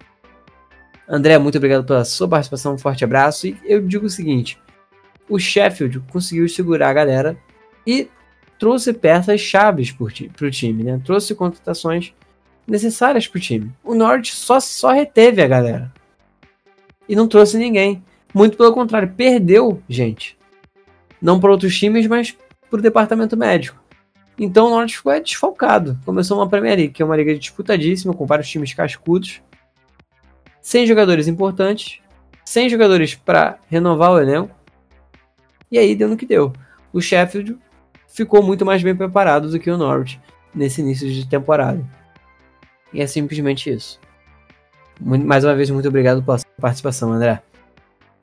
André, 1.08 1.36
muito 1.38 1.58
obrigado 1.58 1.84
pela 1.84 2.04
sua 2.04 2.26
participação, 2.26 2.74
um 2.74 2.78
forte 2.78 3.04
abraço. 3.04 3.46
E 3.46 3.56
eu 3.64 3.80
digo 3.86 4.06
o 4.06 4.10
seguinte: 4.10 4.58
o 5.28 5.38
Sheffield 5.38 6.00
conseguiu 6.10 6.48
segurar 6.48 6.88
a 6.88 6.94
galera 6.94 7.36
e 7.86 8.08
trouxe 8.58 8.92
peças 8.92 9.40
chaves 9.40 9.92
para 9.92 10.46
o 10.46 10.50
time, 10.50 10.82
né? 10.82 11.00
Trouxe 11.04 11.34
contratações 11.34 12.14
necessárias 12.66 13.28
para 13.28 13.38
o 13.38 13.40
time. 13.40 13.70
O 13.82 13.94
Norte 13.94 14.34
só, 14.34 14.58
só 14.58 14.90
reteve 14.92 15.42
a 15.42 15.46
galera 15.46 15.92
e 17.08 17.14
não 17.14 17.28
trouxe 17.28 17.58
ninguém. 17.58 18.02
Muito 18.32 18.56
pelo 18.56 18.72
contrário, 18.72 19.12
perdeu 19.16 19.82
gente. 19.88 20.36
Não 21.24 21.40
para 21.40 21.50
outros 21.50 21.74
times, 21.74 22.06
mas 22.06 22.36
para 22.70 22.78
o 22.78 22.82
departamento 22.82 23.34
médico. 23.34 23.82
Então 24.38 24.66
o 24.66 24.70
Norte 24.70 24.98
ficou 24.98 25.18
desfalcado. 25.18 25.98
Começou 26.04 26.36
uma 26.36 26.46
Premier 26.46 26.76
League, 26.76 26.92
que 26.92 27.00
é 27.00 27.04
uma 27.06 27.16
liga 27.16 27.34
disputadíssima, 27.34 28.12
com 28.12 28.26
vários 28.26 28.46
times 28.50 28.74
cascudos, 28.74 29.40
sem 30.60 30.86
jogadores 30.86 31.26
importantes, 31.26 32.00
sem 32.44 32.68
jogadores 32.68 33.14
para 33.14 33.58
renovar 33.70 34.12
o 34.12 34.20
elenco 34.20 34.54
e 35.72 35.78
aí 35.78 35.94
deu 35.94 36.08
no 36.10 36.16
que 36.18 36.26
deu. 36.26 36.52
O 36.92 37.00
Sheffield 37.00 37.56
ficou 38.06 38.42
muito 38.42 38.66
mais 38.66 38.82
bem 38.82 38.94
preparado 38.94 39.48
do 39.48 39.58
que 39.58 39.70
o 39.70 39.78
Norwich 39.78 40.20
nesse 40.54 40.82
início 40.82 41.10
de 41.10 41.26
temporada. 41.26 41.82
E 42.92 43.00
é 43.00 43.06
simplesmente 43.06 43.70
isso. 43.70 43.98
mais 45.00 45.42
uma 45.42 45.54
vez, 45.54 45.70
muito 45.70 45.88
obrigado 45.88 46.22
pela 46.22 46.38
participação, 46.60 47.14
André. 47.14 47.42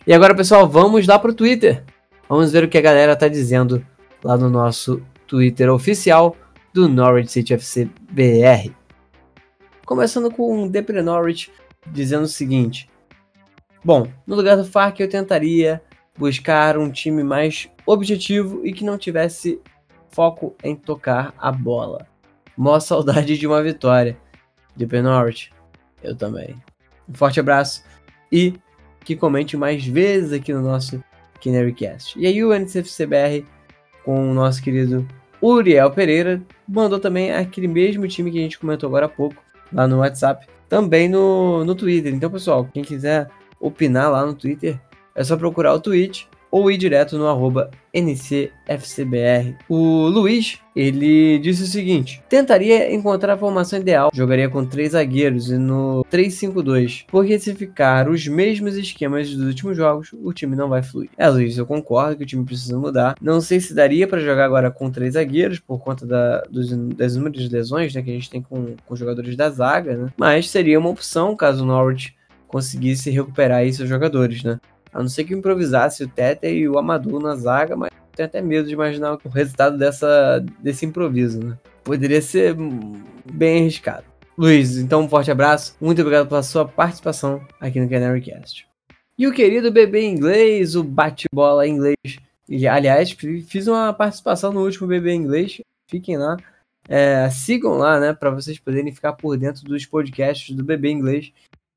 E 0.06 0.14
agora, 0.14 0.36
pessoal, 0.36 0.70
vamos 0.70 1.08
lá 1.08 1.18
pro 1.18 1.34
Twitter. 1.34 1.84
Vamos 2.32 2.50
ver 2.50 2.64
o 2.64 2.70
que 2.70 2.78
a 2.78 2.82
galera 2.82 3.14
tá 3.14 3.28
dizendo 3.28 3.86
lá 4.24 4.38
no 4.38 4.50
nosso 4.50 5.06
Twitter 5.28 5.70
oficial 5.70 6.34
do 6.74 6.88
Norwich 6.88 7.30
City 7.30 7.54
FC 7.54 7.90
BR. 8.10 8.72
Começando 9.86 10.32
com 10.32 10.64
o 10.64 10.70
Depre 10.70 11.02
Norwich 11.02 11.52
dizendo 11.88 12.24
o 12.24 12.30
seguinte: 12.30 12.90
Bom, 13.84 14.08
no 14.26 14.34
lugar 14.34 14.56
do 14.56 14.64
Fark 14.64 14.98
eu 15.02 15.10
tentaria 15.10 15.84
buscar 16.18 16.78
um 16.78 16.90
time 16.90 17.22
mais 17.22 17.70
objetivo 17.86 18.66
e 18.66 18.72
que 18.72 18.86
não 18.86 18.98
tivesse 18.98 19.60
foco 20.10 20.56
em 20.64 20.74
tocar 20.74 21.34
a 21.38 21.52
bola. 21.52 22.08
Mó 22.56 22.80
saudade 22.80 23.38
de 23.38 23.46
uma 23.46 23.62
vitória. 23.62 24.18
De 24.74 24.86
Norwich. 25.02 25.52
Eu 26.02 26.16
também. 26.16 26.56
Um 27.10 27.14
forte 27.14 27.42
abraço 27.42 27.84
e 28.32 28.54
que 29.04 29.18
comente 29.18 29.58
mais 29.58 29.86
vezes 29.86 30.32
aqui 30.32 30.54
no 30.54 30.62
nosso 30.62 31.04
KinaryCast. 31.42 32.18
E 32.18 32.26
aí 32.26 32.44
o 32.44 32.54
NCFCBR 32.54 33.46
com 34.06 34.32
o 34.32 34.34
nosso 34.34 34.62
querido 34.62 35.06
Uriel 35.42 35.92
Pereira 35.92 36.42
mandou 36.68 37.00
também 37.00 37.32
aquele 37.32 37.68
mesmo 37.68 38.08
time 38.08 38.32
que 38.32 38.40
a 38.40 38.42
gente 38.42 38.60
comentou 38.60 38.88
agora 38.88 39.08
há 39.08 39.10
pouco 39.10 39.36
lá 39.74 39.88
no 39.88 40.00
WhatsApp, 40.00 40.48
também 40.70 41.10
no, 41.10 41.66
no 41.66 41.76
Twitter. 41.76 42.14
Então, 42.14 42.30
pessoal, 42.30 42.68
quem 42.72 42.84
quiser 42.84 43.30
opinar 43.60 44.12
lá 44.12 44.26
no 44.26 44.34
Twitter, 44.34 44.80
é 45.16 45.24
só 45.24 45.36
procurar 45.36 45.74
o 45.74 45.80
tweet 45.80 46.30
ou 46.52 46.70
ir 46.70 46.78
direto 46.78 47.18
no 47.18 47.28
arroba 47.28 47.72
NCFCBR. 47.94 49.56
O 49.68 50.08
Luiz, 50.08 50.60
ele 50.76 51.40
disse 51.40 51.64
o 51.64 51.68
seguinte: 51.68 52.22
tentaria 52.30 52.94
encontrar 52.94 53.34
a 53.34 53.38
formação 53.38 53.80
ideal, 53.80 54.12
jogaria 54.14 54.50
com 54.50 54.66
três 54.66 54.92
zagueiros 54.92 55.50
e 55.50 55.58
no 55.58 56.06
3-5-2, 56.12 57.06
porque 57.08 57.40
se 57.40 57.54
ficar 57.56 58.10
os 58.10 58.28
mesmos 58.28 58.76
esquemas 58.76 59.34
dos 59.34 59.48
últimos 59.48 59.78
jogos, 59.78 60.14
o 60.14 60.34
time 60.34 60.56
não 60.56 60.70
vai 60.70 60.84
fluir. 60.84 61.10
É, 61.18 61.28
Luiz, 61.30 61.58
eu 61.58 61.66
concordo 61.66 62.18
que 62.18 62.24
o 62.24 62.28
time 62.28 62.46
precisa 62.46 62.78
mudar. 62.78 63.16
Não 63.22 63.42
sei 63.42 63.60
se 63.60 63.74
daria 63.74 64.08
para 64.08 64.20
jogar 64.20 64.46
agora 64.46 64.72
com 64.72 64.92
três 64.92 65.14
zagueiros, 65.14 65.60
por 65.60 65.80
conta 65.80 66.06
da, 66.06 66.42
dos, 66.50 66.70
das 66.96 67.16
inúmeras 67.16 67.50
lesões 67.50 67.94
né, 67.94 68.02
que 68.02 68.10
a 68.10 68.14
gente 68.14 68.30
tem 68.30 68.42
com, 68.42 68.76
com 68.86 68.96
jogadores 68.96 69.36
da 69.36 69.50
zaga, 69.50 69.96
né? 69.96 70.10
Mas 70.18 70.50
seria 70.50 70.80
uma 70.80 70.90
opção 70.90 71.36
caso 71.36 71.64
o 71.64 71.68
Norwich 71.68 72.16
conseguisse 72.48 73.10
recuperar 73.10 73.60
aí 73.60 73.72
seus 73.72 73.88
jogadores, 73.88 74.44
né? 74.44 74.60
A 74.94 75.00
não 75.00 75.10
ser 75.10 75.24
que 75.24 75.34
improvisasse 75.34 76.04
o 76.04 76.08
Tete 76.08 76.48
e 76.48 76.68
o 76.68 76.78
Amadou 76.78 77.20
na 77.20 77.36
zaga, 77.36 77.76
mas 77.76 77.92
tenho 78.16 78.28
até 78.28 78.42
medo 78.42 78.68
de 78.68 78.74
imaginar 78.74 79.18
o 79.24 79.30
resultado 79.30 79.78
dessa, 79.78 80.44
desse 80.60 80.86
improviso, 80.86 81.40
né? 81.40 81.58
Poderia 81.84 82.22
ser 82.22 82.56
bem 83.32 83.62
arriscado. 83.62 84.06
Luiz, 84.38 84.78
então 84.78 85.04
um 85.04 85.10
forte 85.10 85.32
abraço. 85.32 85.76
Muito 85.80 86.02
obrigado 86.02 86.28
pela 86.28 86.44
sua 86.44 86.66
participação 86.66 87.46
aqui 87.60 87.80
no 87.80 87.90
Canary 87.90 88.22
Cast. 88.22 88.68
E 89.18 89.28
o 89.28 89.32
querido 89.32 89.72
bebê 89.72 90.08
inglês, 90.08 90.76
o 90.76 90.84
bate-bola 90.84 91.68
inglês. 91.68 91.96
E, 92.50 92.68
aliás, 92.68 93.12
fiz 93.12 93.68
uma 93.68 93.94
participação 93.94 94.52
no 94.52 94.64
último 94.64 94.88
bebê 94.88 95.14
inglês. 95.14 95.62
Fiquem 95.88 96.18
lá. 96.18 96.38
É, 96.88 97.30
sigam 97.30 97.78
lá, 97.78 98.00
né? 98.00 98.14
Para 98.14 98.32
vocês 98.32 98.58
poderem 98.60 98.92
ficar 98.92 99.14
por 99.14 99.38
dentro 99.38 99.64
dos 99.64 99.86
podcasts 99.86 100.56
do 100.56 100.64
bebê 100.64 100.90
inglês. 100.90 101.32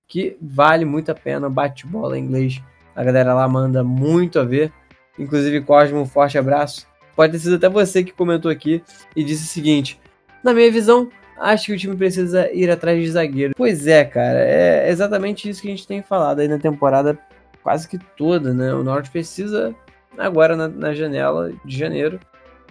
Que 0.08 0.36
vale 0.40 0.84
muito 0.84 1.10
a 1.10 1.14
pena. 1.14 1.50
Bate-bola 1.50 2.18
inglês 2.18 2.62
a 2.94 3.02
galera 3.02 3.34
lá 3.34 3.48
manda 3.48 3.82
muito 3.82 4.38
a 4.38 4.44
ver. 4.44 4.72
Inclusive, 5.18 5.60
Cosmo, 5.62 6.00
um 6.00 6.06
forte 6.06 6.38
abraço. 6.38 6.86
Pode 7.14 7.32
ter 7.32 7.38
sido 7.38 7.56
até 7.56 7.68
você 7.68 8.02
que 8.02 8.12
comentou 8.12 8.50
aqui 8.50 8.82
e 9.14 9.22
disse 9.22 9.44
o 9.44 9.48
seguinte: 9.48 10.00
Na 10.42 10.52
minha 10.52 10.70
visão, 10.70 11.08
acho 11.38 11.66
que 11.66 11.72
o 11.72 11.78
time 11.78 11.96
precisa 11.96 12.50
ir 12.52 12.70
atrás 12.70 13.00
de 13.00 13.10
zagueiro. 13.10 13.54
Pois 13.56 13.86
é, 13.86 14.04
cara, 14.04 14.40
é 14.40 14.90
exatamente 14.90 15.48
isso 15.48 15.62
que 15.62 15.68
a 15.68 15.70
gente 15.70 15.86
tem 15.86 16.02
falado 16.02 16.40
aí 16.40 16.48
na 16.48 16.58
temporada 16.58 17.18
quase 17.62 17.88
que 17.88 17.98
toda, 17.98 18.52
né? 18.52 18.74
O 18.74 18.82
Norte 18.82 19.10
precisa, 19.10 19.74
agora 20.18 20.56
na, 20.56 20.68
na 20.68 20.92
janela 20.92 21.52
de 21.64 21.78
janeiro, 21.78 22.20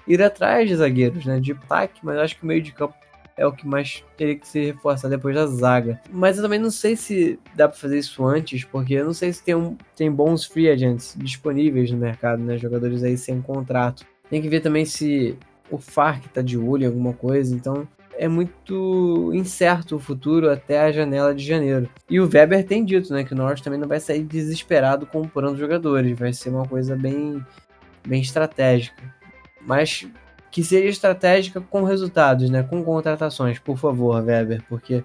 ir 0.08 0.22
atrás 0.22 0.70
de 0.70 0.76
zagueiros, 0.76 1.26
né? 1.26 1.40
De 1.40 1.54
ataque, 1.54 2.00
mas 2.04 2.18
acho 2.18 2.38
que 2.38 2.44
o 2.44 2.48
meio 2.48 2.62
de 2.62 2.72
campo 2.72 2.94
é 3.38 3.46
o 3.46 3.52
que 3.52 3.68
mais 3.68 4.04
teria 4.16 4.36
que 4.36 4.48
se 4.48 4.66
reforçar 4.66 5.10
depois 5.10 5.36
da 5.36 5.48
zaga. 5.48 6.00
Mas 6.12 6.38
eu 6.38 6.44
também 6.44 6.60
não 6.60 6.72
sei 6.72 6.96
se 6.96 7.40
dá 7.56 7.68
para 7.68 7.78
fazer 7.78 7.98
isso 7.98 8.26
antes, 8.26 8.64
porque 8.64 8.94
eu 8.94 9.06
não 9.06 9.14
sei 9.14 9.34
se 9.34 9.44
tem, 9.44 9.56
um, 9.56 9.76
tem 9.96 10.12
bons 10.12 10.46
free 10.46 10.70
agents 10.70 11.16
disponíveis 11.18 11.92
no 11.92 11.98
mercado, 11.98 12.42
né? 12.44 12.58
Jogadores 12.58 13.04
aí 13.04 13.18
sem 13.18 13.42
contrato. 13.42 14.06
Tem 14.30 14.42
que 14.42 14.50
ver 14.50 14.62
também 14.62 14.86
se 14.86 15.38
o 15.70 15.78
Farc 15.78 16.28
tá 16.28 16.42
de 16.42 16.58
olho 16.58 16.84
em 16.84 16.88
alguma 16.88 17.14
coisa, 17.14 17.56
então 17.56 17.88
é 18.16 18.28
muito 18.28 19.32
incerto 19.34 19.96
o 19.96 20.00
futuro 20.00 20.50
até 20.50 20.80
a 20.80 20.92
janela 20.92 21.34
de 21.34 21.44
janeiro. 21.44 21.90
E 22.10 22.20
o 22.20 22.30
Weber 22.30 22.66
tem 22.66 22.86
dito, 22.86 23.12
né, 23.12 23.24
que 23.24 23.34
o 23.34 23.38
Norte 23.38 23.64
também 23.64 23.80
não 23.80 23.88
vai 23.88 24.00
sair 24.00 24.24
desesperado 24.24 25.06
comprando 25.06 25.58
jogadores, 25.58 26.18
vai 26.18 26.32
ser 26.32 26.50
uma 26.50 26.68
coisa 26.68 26.96
bem, 26.96 27.44
bem 28.08 28.22
estratégica. 28.22 29.04
Mas 29.66 30.08
que 30.54 30.64
seja 30.64 30.88
estratégica 30.88 31.60
com 31.60 31.84
resultados, 31.84 32.48
né? 32.48 32.62
Com 32.62 32.84
contratações, 32.84 33.58
por 33.58 33.76
favor, 33.76 34.24
Weber, 34.24 34.62
porque 34.70 35.04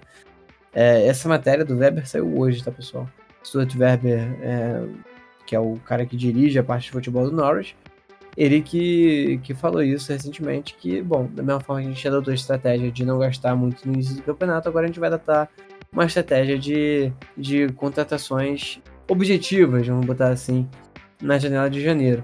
é, 0.71 1.07
essa 1.07 1.27
matéria 1.27 1.65
do 1.65 1.75
Weber 1.75 2.07
saiu 2.07 2.37
hoje, 2.37 2.63
tá, 2.63 2.71
pessoal? 2.71 3.09
Stuart 3.43 3.75
Weber, 3.75 4.19
é, 4.43 4.83
que 5.47 5.55
é 5.55 5.59
o 5.59 5.77
cara 5.83 6.05
que 6.05 6.15
dirige 6.15 6.59
a 6.59 6.63
parte 6.63 6.83
de 6.83 6.91
futebol 6.91 7.27
do 7.27 7.35
Norwich, 7.35 7.75
ele 8.37 8.61
que, 8.61 9.39
que 9.41 9.55
falou 9.55 9.81
isso 9.81 10.13
recentemente, 10.13 10.75
que, 10.75 11.01
bom, 11.01 11.27
da 11.33 11.41
mesma 11.41 11.59
forma 11.61 11.81
que 11.81 11.87
a 11.87 11.91
gente 11.93 12.07
adotou 12.07 12.31
a 12.31 12.35
estratégia 12.35 12.91
de 12.91 13.03
não 13.03 13.17
gastar 13.17 13.55
muito 13.55 13.87
no 13.87 13.95
início 13.95 14.17
do 14.17 14.21
campeonato, 14.21 14.69
agora 14.69 14.85
a 14.85 14.87
gente 14.87 14.99
vai 14.99 15.07
adotar 15.07 15.49
uma 15.91 16.05
estratégia 16.05 16.59
de, 16.59 17.11
de 17.35 17.69
contratações 17.69 18.79
objetivas, 19.07 19.87
vamos 19.87 20.05
botar 20.05 20.29
assim, 20.29 20.69
na 21.19 21.39
janela 21.39 21.71
de 21.71 21.81
janeiro. 21.81 22.23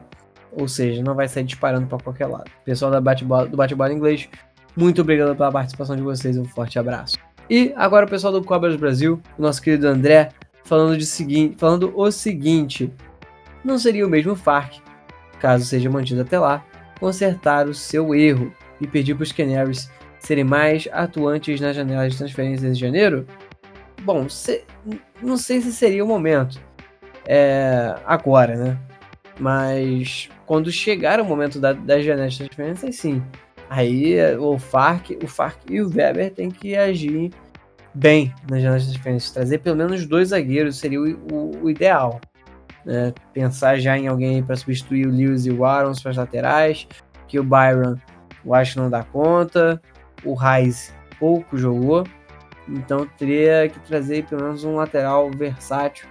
Ou 0.58 0.68
seja, 0.68 1.04
não 1.04 1.14
vai 1.14 1.28
sair 1.28 1.44
disparando 1.44 1.88
para 1.88 1.98
qualquer 2.00 2.28
lado. 2.28 2.50
Pessoal 2.64 2.90
da 2.90 3.02
bate 3.02 3.26
do 3.26 3.58
Bate-Bola 3.58 3.94
Inglês, 3.94 4.30
muito 4.76 5.02
obrigado 5.02 5.36
pela 5.36 5.52
participação 5.52 5.96
de 5.96 6.02
vocês. 6.02 6.38
Um 6.38 6.46
forte 6.46 6.80
abraço. 6.80 7.18
E 7.50 7.74
agora 7.76 8.06
o 8.06 8.10
pessoal 8.10 8.34
do 8.34 8.44
Cobras 8.44 8.76
Brasil, 8.76 9.22
o 9.38 9.42
nosso 9.42 9.62
querido 9.62 9.88
André, 9.88 10.30
falando, 10.64 10.98
de 10.98 11.06
seguinte, 11.06 11.56
falando 11.58 11.94
o 11.96 12.12
seguinte: 12.12 12.92
não 13.64 13.78
seria 13.78 14.06
o 14.06 14.10
mesmo 14.10 14.36
FARC, 14.36 14.80
caso 15.40 15.66
seja 15.66 15.90
mantido 15.90 16.22
até 16.22 16.40
lá, 16.40 16.66
consertar 17.00 17.68
o 17.68 17.74
seu 17.74 18.16
erro 18.16 18.52
e 18.82 18.88
pedir 18.88 19.16
para 19.16 19.24
os 19.24 19.32
Canaries 19.32 19.90
serem 20.20 20.44
mais 20.44 20.88
atuantes 20.92 21.62
na 21.62 21.72
janela 21.72 22.10
de 22.10 22.18
transferências 22.18 22.78
de 22.78 22.82
janeiro? 22.82 23.28
Bom, 24.02 24.28
se, 24.28 24.64
não 25.22 25.38
sei 25.38 25.62
se 25.62 25.72
seria 25.72 26.04
o 26.04 26.08
momento. 26.08 26.60
É, 27.28 27.96
agora, 28.06 28.56
né? 28.56 28.78
Mas 29.40 30.30
quando 30.46 30.72
chegar 30.72 31.20
o 31.20 31.26
momento 31.26 31.60
da, 31.60 31.74
das 31.74 32.04
janelas 32.04 32.34
de 32.34 32.46
transferência, 32.46 32.92
sim. 32.92 33.24
Aí 33.70 34.16
o 34.38 34.58
Farc, 34.58 35.12
o 35.24 35.28
Farc 35.28 35.58
e 35.70 35.82
o 35.82 35.90
Weber 35.90 36.32
tem 36.32 36.50
que 36.50 36.76
agir 36.76 37.32
bem 37.94 38.34
nas 38.50 38.62
janelas 38.62 38.84
de 38.84 38.94
transferência. 38.94 39.34
Trazer 39.34 39.58
pelo 39.60 39.76
menos 39.76 40.06
dois 40.06 40.30
zagueiros 40.30 40.78
seria 40.78 41.02
o, 41.02 41.06
o, 41.32 41.64
o 41.64 41.70
ideal. 41.70 42.22
Né? 42.86 43.14
Pensar 43.34 43.80
já 43.80 43.98
em 43.98 44.08
alguém 44.08 44.44
para 44.44 44.56
substituir 44.56 45.08
o 45.08 45.12
Lewis 45.12 45.46
e 45.46 45.52
o 45.52 45.66
Arons 45.66 46.02
para 46.02 46.12
as 46.12 46.18
laterais, 46.18 46.88
que 47.28 47.40
o 47.40 47.44
Byron 47.44 47.98
eu 48.46 48.54
acho 48.54 48.80
não 48.80 48.90
dá 48.90 49.04
conta, 49.04 49.82
o 50.24 50.36
Reis 50.36 50.94
pouco 51.20 51.58
jogou, 51.58 52.06
então 52.68 53.08
teria 53.18 53.68
que 53.68 53.80
trazer 53.80 54.26
pelo 54.26 54.44
menos 54.44 54.64
um 54.64 54.76
lateral 54.76 55.32
versátil 55.32 56.08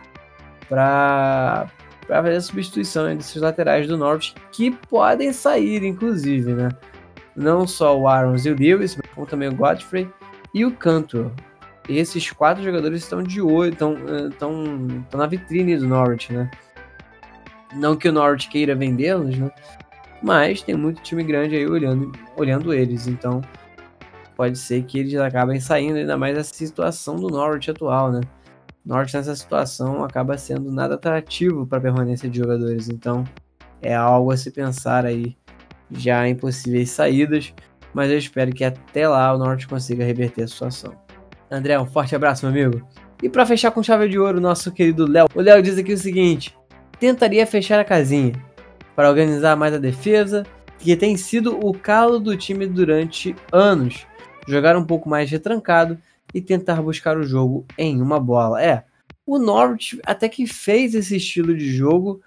para 0.68 1.68
para 2.06 2.22
fazer 2.22 2.36
a 2.36 2.40
substituição 2.40 3.16
desses 3.16 3.40
laterais 3.40 3.86
do 3.86 3.96
Norte, 3.96 4.34
que 4.52 4.70
podem 4.70 5.32
sair, 5.32 5.82
inclusive, 5.82 6.52
né? 6.52 6.68
Não 7.34 7.66
só 7.66 7.98
o 7.98 8.06
Arons 8.06 8.46
e 8.46 8.50
o 8.50 8.56
Lewis, 8.56 8.96
como 9.14 9.26
também 9.26 9.48
o 9.48 9.54
Godfrey 9.54 10.08
e 10.52 10.64
o 10.64 10.70
Cantor. 10.70 11.32
Esses 11.88 12.30
quatro 12.30 12.62
jogadores 12.62 13.02
estão 13.02 13.22
de 13.22 13.42
olho, 13.42 13.72
estão, 13.72 13.94
estão, 14.28 14.86
estão 15.02 15.20
na 15.20 15.26
vitrine 15.26 15.76
do 15.76 15.86
Norwich, 15.86 16.32
né? 16.32 16.50
Não 17.74 17.96
que 17.96 18.08
o 18.08 18.12
Norwich 18.12 18.48
queira 18.48 18.74
vendê-los, 18.74 19.36
né? 19.36 19.50
Mas 20.22 20.62
tem 20.62 20.74
muito 20.74 21.02
time 21.02 21.22
grande 21.24 21.56
aí 21.56 21.66
olhando, 21.66 22.12
olhando 22.36 22.72
eles, 22.72 23.06
então 23.06 23.42
pode 24.36 24.58
ser 24.58 24.82
que 24.84 24.98
eles 24.98 25.14
acabem 25.16 25.60
saindo, 25.60 25.98
ainda 25.98 26.16
mais 26.16 26.36
essa 26.36 26.54
situação 26.54 27.16
do 27.16 27.28
Norwich 27.28 27.70
atual, 27.70 28.10
né? 28.10 28.20
Norte 28.84 29.16
nessa 29.16 29.34
situação 29.34 30.04
acaba 30.04 30.36
sendo 30.36 30.70
nada 30.70 30.94
atrativo 30.94 31.66
para 31.66 31.80
permanência 31.80 32.28
de 32.28 32.38
jogadores, 32.38 32.88
então 32.88 33.24
é 33.80 33.94
algo 33.94 34.30
a 34.30 34.36
se 34.36 34.50
pensar 34.50 35.06
aí 35.06 35.36
já 35.90 36.28
em 36.28 36.34
possíveis 36.34 36.90
saídas, 36.90 37.54
mas 37.94 38.10
eu 38.10 38.18
espero 38.18 38.52
que 38.52 38.64
até 38.64 39.08
lá 39.08 39.32
o 39.32 39.38
Norte 39.38 39.66
consiga 39.66 40.04
reverter 40.04 40.42
a 40.42 40.48
situação. 40.48 40.94
André, 41.50 41.78
um 41.78 41.86
forte 41.86 42.14
abraço, 42.14 42.44
meu 42.44 42.52
amigo. 42.52 42.86
E 43.22 43.28
para 43.28 43.46
fechar 43.46 43.70
com 43.70 43.82
chave 43.82 44.08
de 44.08 44.18
ouro, 44.18 44.40
nosso 44.40 44.72
querido 44.72 45.10
Léo. 45.10 45.28
O 45.34 45.40
Léo 45.40 45.62
diz 45.62 45.78
aqui 45.78 45.92
o 45.92 45.98
seguinte: 45.98 46.54
tentaria 46.98 47.46
fechar 47.46 47.78
a 47.78 47.84
casinha 47.84 48.34
para 48.94 49.08
organizar 49.08 49.56
mais 49.56 49.72
a 49.72 49.78
defesa, 49.78 50.44
que 50.78 50.94
tem 50.96 51.16
sido 51.16 51.58
o 51.64 51.72
calo 51.72 52.18
do 52.18 52.36
time 52.36 52.66
durante 52.66 53.34
anos. 53.52 54.06
Jogar 54.46 54.76
um 54.76 54.84
pouco 54.84 55.08
mais 55.08 55.30
retrancado 55.30 55.96
e 56.34 56.40
tentar 56.40 56.82
buscar 56.82 57.16
o 57.16 57.22
jogo 57.22 57.64
em 57.78 58.02
uma 58.02 58.18
bola. 58.18 58.60
É, 58.60 58.84
o 59.24 59.38
Norwich 59.38 60.00
até 60.04 60.28
que 60.28 60.46
fez 60.46 60.94
esse 60.94 61.16
estilo 61.16 61.56
de 61.56 61.72
jogo 61.72 62.20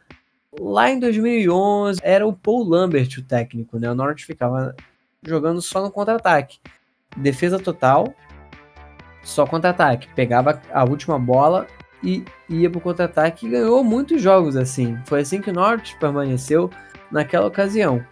lá 0.60 0.90
em 0.90 1.00
2011. 1.00 2.00
Era 2.02 2.26
o 2.26 2.34
Paul 2.34 2.64
Lambert 2.64 3.10
o 3.20 3.24
técnico, 3.24 3.78
né? 3.78 3.92
O 3.92 3.96
Norwich 3.96 4.26
ficava 4.26 4.74
jogando 5.26 5.62
só 5.62 5.82
no 5.82 5.92
contra-ataque. 5.92 6.60
Defesa 7.18 7.60
total, 7.60 8.14
só 9.24 9.46
contra-ataque. 9.46 10.08
Pegava 10.16 10.62
a 10.72 10.84
última 10.86 11.20
bola 11.20 11.68
e 12.04 12.24
ia 12.50 12.70
pro 12.70 12.80
contra-ataque 12.80 13.46
e 13.46 13.50
ganhou 13.50 13.84
muitos 13.84 14.22
jogos 14.22 14.56
assim. 14.56 14.98
Foi 15.06 15.22
assim 15.22 15.42
que 15.42 15.50
o 15.50 15.54
Norwich 15.54 15.98
permaneceu 16.00 16.70
naquela 17.12 17.48
ocasião. 17.48 18.04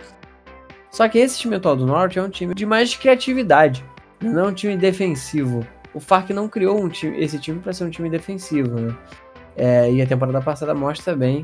Só 0.92 1.08
que 1.10 1.20
esse 1.20 1.40
time 1.40 1.56
atual 1.56 1.76
do 1.76 1.86
Norte 1.86 2.20
é 2.20 2.22
um 2.22 2.30
time 2.30 2.54
de 2.54 2.66
mais 2.66 2.96
criatividade, 2.96 3.84
não 4.22 4.46
é 4.46 4.48
um 4.48 4.54
time 4.54 4.78
defensivo 4.78 5.68
o 5.96 6.00
Farc 6.00 6.30
não 6.32 6.48
criou 6.48 6.80
um 6.80 6.90
time, 6.90 7.18
esse 7.20 7.40
time 7.40 7.60
para 7.60 7.74
ser 7.74 7.86
um 7.86 7.90
time 7.90 8.10
defensivo, 8.10 8.80
né? 8.80 8.96
É, 9.58 9.92
e 9.92 10.02
a 10.02 10.06
temporada 10.06 10.42
passada 10.42 10.76
mostra 10.76 11.16
bem 11.16 11.44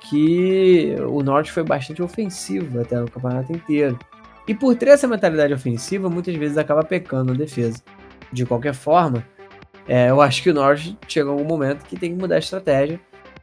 que 0.00 0.96
o 1.08 1.22
Norte 1.22 1.52
foi 1.52 1.62
bastante 1.62 2.02
ofensivo 2.02 2.80
até 2.80 3.00
o 3.02 3.10
campeonato 3.10 3.52
inteiro. 3.52 3.98
E 4.46 4.54
por 4.54 4.74
ter 4.76 4.88
essa 4.88 5.06
mentalidade 5.06 5.52
ofensiva, 5.52 6.08
muitas 6.08 6.34
vezes 6.34 6.56
acaba 6.56 6.82
pecando 6.82 7.32
na 7.32 7.38
defesa. 7.38 7.82
De 8.32 8.46
qualquer 8.46 8.74
forma, 8.74 9.24
é, 9.86 10.10
eu 10.10 10.20
acho 10.20 10.42
que 10.42 10.50
o 10.50 10.54
Norte 10.54 10.96
chega 11.06 11.28
a 11.28 11.32
algum 11.32 11.44
momento 11.44 11.84
que 11.84 11.96
tem 11.96 12.14
que 12.14 12.20
mudar 12.20 12.36
a 12.36 12.38
estratégia 12.38 12.98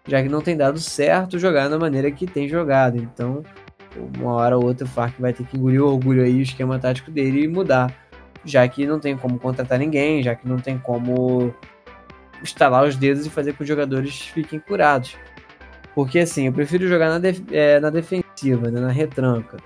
já 0.10 0.22
que 0.24 0.30
não 0.30 0.42
tem 0.42 0.58
dado 0.58 0.80
certo 0.80 1.38
jogar 1.38 1.70
da 1.70 1.78
maneira 1.78 2.10
que 2.12 2.26
tem 2.26 2.48
jogado. 2.50 2.98
Então, 2.98 3.44
uma 4.18 4.34
hora 4.34 4.58
ou 4.58 4.66
outra 4.66 4.86
o 4.86 4.90
Fark 4.90 5.20
vai 5.20 5.32
ter 5.32 5.46
que 5.46 5.58
engolir 5.58 5.82
o 5.82 5.88
orgulho 5.88 6.24
aí, 6.24 6.40
o 6.40 6.42
esquema 6.42 6.80
tático 6.80 7.12
dele 7.12 7.44
e 7.44 7.48
mudar, 7.48 7.94
já 8.46 8.68
que 8.68 8.86
não 8.86 9.00
tem 9.00 9.18
como 9.18 9.40
contratar 9.40 9.80
ninguém, 9.80 10.24
já 10.24 10.36
que 10.36 10.48
não 10.48 10.58
tem 10.58 10.78
como 10.78 11.54
estalar 12.44 12.86
os 12.86 12.96
dedos 12.96 13.26
e 13.26 13.30
fazer 13.30 13.52
com 13.52 13.58
que 13.58 13.64
os 13.64 13.68
jogadores 13.68 14.22
fiquem 14.22 14.60
curados. 14.60 15.16
Porque 15.94 16.20
assim, 16.20 16.48
eu 16.48 16.54
prefiro 16.54 16.88
jogar 16.88 17.10
na, 17.10 17.20
def 17.20 17.42
é, 17.52 17.80
na 17.80 17.90
defensiva, 17.90 18.72
né, 18.72 18.80
na 18.80 18.92
retranca, 18.92 19.58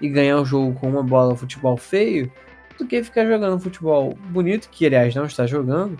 e 0.00 0.08
ganhar 0.08 0.38
o 0.38 0.44
jogo 0.44 0.78
com 0.78 0.88
uma 0.88 1.02
bola 1.02 1.36
futebol 1.36 1.76
feio, 1.76 2.30
do 2.78 2.86
que 2.86 3.02
ficar 3.04 3.26
jogando 3.26 3.60
futebol 3.60 4.16
bonito, 4.30 4.68
que 4.70 4.86
aliás 4.86 5.14
não 5.14 5.26
está 5.26 5.46
jogando, 5.46 5.98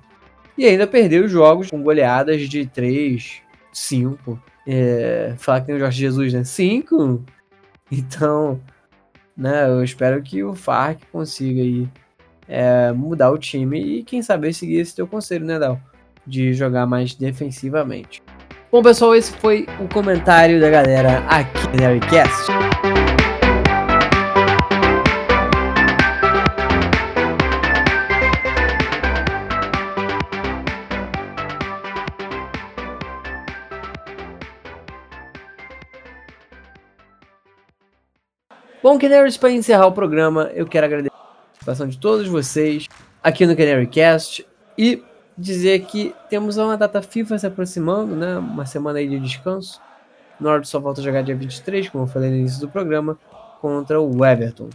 e 0.57 0.65
ainda 0.67 0.87
perder 0.87 1.25
os 1.25 1.31
jogos 1.31 1.71
com 1.71 1.83
goleadas 1.83 2.49
de 2.49 2.67
3, 2.67 3.43
5. 3.73 4.41
É, 4.67 5.35
falar 5.37 5.61
que 5.61 5.67
tem 5.67 5.75
o 5.75 5.79
Jorge 5.79 5.99
Jesus, 5.99 6.33
né? 6.33 6.45
5. 6.45 7.25
Então, 7.93 8.61
né, 9.37 9.69
eu 9.69 9.85
espero 9.85 10.21
que 10.23 10.43
o 10.43 10.55
Farc 10.55 11.03
consiga 11.13 11.61
aí 11.61 11.87
é, 12.49 12.93
mudar 12.93 13.31
o 13.31 13.39
time 13.39 13.81
e 13.81 14.03
quem 14.03 14.23
sabe 14.23 14.53
seguir 14.53 14.81
esse 14.81 14.95
teu 14.95 15.07
conselho, 15.07 15.45
né, 15.45 15.59
Dal? 15.59 15.81
De 16.27 16.53
jogar 16.55 16.87
mais 16.87 17.15
defensivamente. 17.15 18.23
Bom, 18.71 18.83
pessoal, 18.83 19.15
esse 19.15 19.33
foi 19.39 19.67
o 19.81 19.87
comentário 19.87 20.61
da 20.61 20.69
galera 20.69 21.19
aqui 21.29 21.69
no 21.69 21.77
Nerdcast. 21.77 22.51
Bom, 38.83 38.99
Canaries, 38.99 39.39
para 39.39 39.51
encerrar 39.51 39.87
o 39.87 39.93
programa, 39.93 40.51
eu 40.55 40.67
quero 40.67 40.85
agradecer 40.85 41.14
participação 41.65 41.89
de 41.89 41.99
todos 41.99 42.29
vocês 42.29 42.87
aqui 43.23 43.47
no 43.47 43.57
Canarycast 43.57 44.47
e 44.77 45.03
dizer 45.37 45.81
que 45.87 46.15
temos 46.29 46.59
uma 46.59 46.77
data 46.77 47.01
FIFA 47.01 47.39
se 47.39 47.47
aproximando, 47.47 48.15
né? 48.15 48.37
Uma 48.39 48.67
semana 48.67 48.99
aí 48.99 49.09
de 49.09 49.19
descanso. 49.19 49.81
Norte 50.39 50.69
só 50.69 50.79
volta 50.79 51.01
a 51.01 51.05
jogar 51.05 51.23
dia 51.23 51.35
23, 51.35 51.89
como 51.89 52.05
eu 52.05 52.09
falei 52.09 52.31
no 52.31 52.37
início 52.37 52.61
do 52.61 52.69
programa, 52.69 53.19
contra 53.61 54.01
o 54.01 54.25
Everton. 54.25 54.69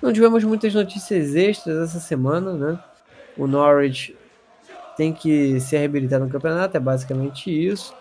Não 0.00 0.12
tivemos 0.12 0.42
muitas 0.44 0.72
notícias 0.72 1.34
extras 1.34 1.90
essa 1.90 2.00
semana, 2.00 2.54
né? 2.54 2.78
O 3.36 3.46
Norwich 3.46 4.16
tem 4.96 5.12
que 5.12 5.60
se 5.60 5.76
reabilitar 5.76 6.20
no 6.20 6.28
campeonato, 6.28 6.76
é 6.76 6.80
basicamente 6.80 7.50
isso. 7.50 7.94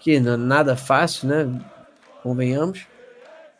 Que 0.00 0.18
não 0.20 0.34
é 0.34 0.36
nada 0.36 0.76
fácil, 0.76 1.28
né? 1.28 1.60
Convenhamos. 2.22 2.86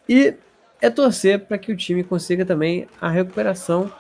E 0.09 0.35
é 0.81 0.91
torcer 0.91 1.41
para 1.41 1.59
que 1.59 1.73
o 1.73 1.77
time 1.77 2.05
consiga 2.05 2.45
também 2.45 2.87
a 3.01 3.09
recuperação 3.09 3.91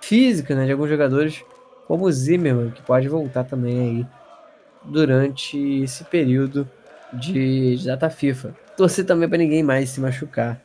física 0.00 0.54
né, 0.54 0.66
de 0.66 0.72
alguns 0.72 0.88
jogadores, 0.88 1.44
como 1.86 2.04
o 2.04 2.12
Zimmerman, 2.12 2.70
que 2.70 2.82
pode 2.82 3.08
voltar 3.08 3.44
também 3.44 3.80
aí 3.80 4.06
durante 4.84 5.82
esse 5.82 6.04
período 6.04 6.68
de, 7.12 7.76
data 7.84 8.10
FIFA. 8.10 8.54
Torcer 8.76 9.04
também 9.04 9.28
para 9.28 9.38
ninguém 9.38 9.62
mais 9.62 9.90
se 9.90 10.00
machucar 10.00 10.60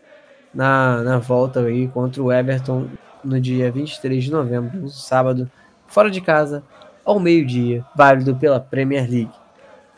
na, 0.53 1.03
na 1.03 1.17
volta 1.19 1.61
aí 1.61 1.87
contra 1.87 2.21
o 2.21 2.31
Everton 2.31 2.87
no 3.23 3.39
dia 3.39 3.71
23 3.71 4.23
de 4.23 4.31
novembro, 4.31 4.77
no 4.77 4.89
sábado, 4.89 5.49
fora 5.87 6.09
de 6.09 6.21
casa, 6.21 6.63
ao 7.03 7.19
meio-dia, 7.19 7.83
válido 7.95 8.35
pela 8.35 8.59
Premier 8.59 9.09
League. 9.09 9.31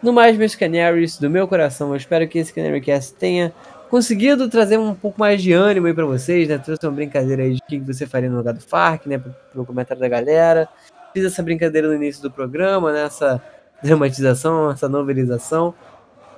No 0.02 0.12
mais, 0.12 0.36
meus 0.36 0.56
Canaries, 0.56 1.18
do 1.20 1.30
meu 1.30 1.48
coração, 1.48 1.90
eu 1.90 1.96
espero 1.96 2.28
que 2.28 2.40
esse 2.40 2.54
Canary 2.54 2.82
Cast 2.82 3.14
tenha 3.14 3.54
conseguido 3.92 4.48
trazer 4.48 4.80
um 4.80 4.96
pouco 4.96 5.20
mais 5.20 5.44
de 5.44 5.52
ânimo 5.52 5.86
aí 5.86 5.94
pra 5.94 6.06
vocês, 6.06 6.48
né? 6.48 6.58
Trouxe 6.58 6.88
uma 6.88 6.94
brincadeira 6.94 7.44
aí 7.44 7.56
de 7.56 7.62
que 7.62 7.78
você 7.78 8.08
faria 8.08 8.30
no 8.30 8.38
lugar 8.38 8.54
do 8.54 8.62
Farc, 8.62 9.06
né? 9.06 9.18
Pro, 9.18 9.36
pro 9.52 9.66
comentário 9.66 10.00
da 10.00 10.08
galera. 10.08 10.70
Fiz 11.14 11.26
essa 11.26 11.44
brincadeira 11.44 11.90
no 11.90 11.94
início 11.94 12.24
do 12.24 12.32
programa, 12.32 12.94
né? 12.94 13.04
Essa 13.04 13.44
dramatização, 13.84 14.72
essa 14.72 14.88
novelização. 14.88 15.76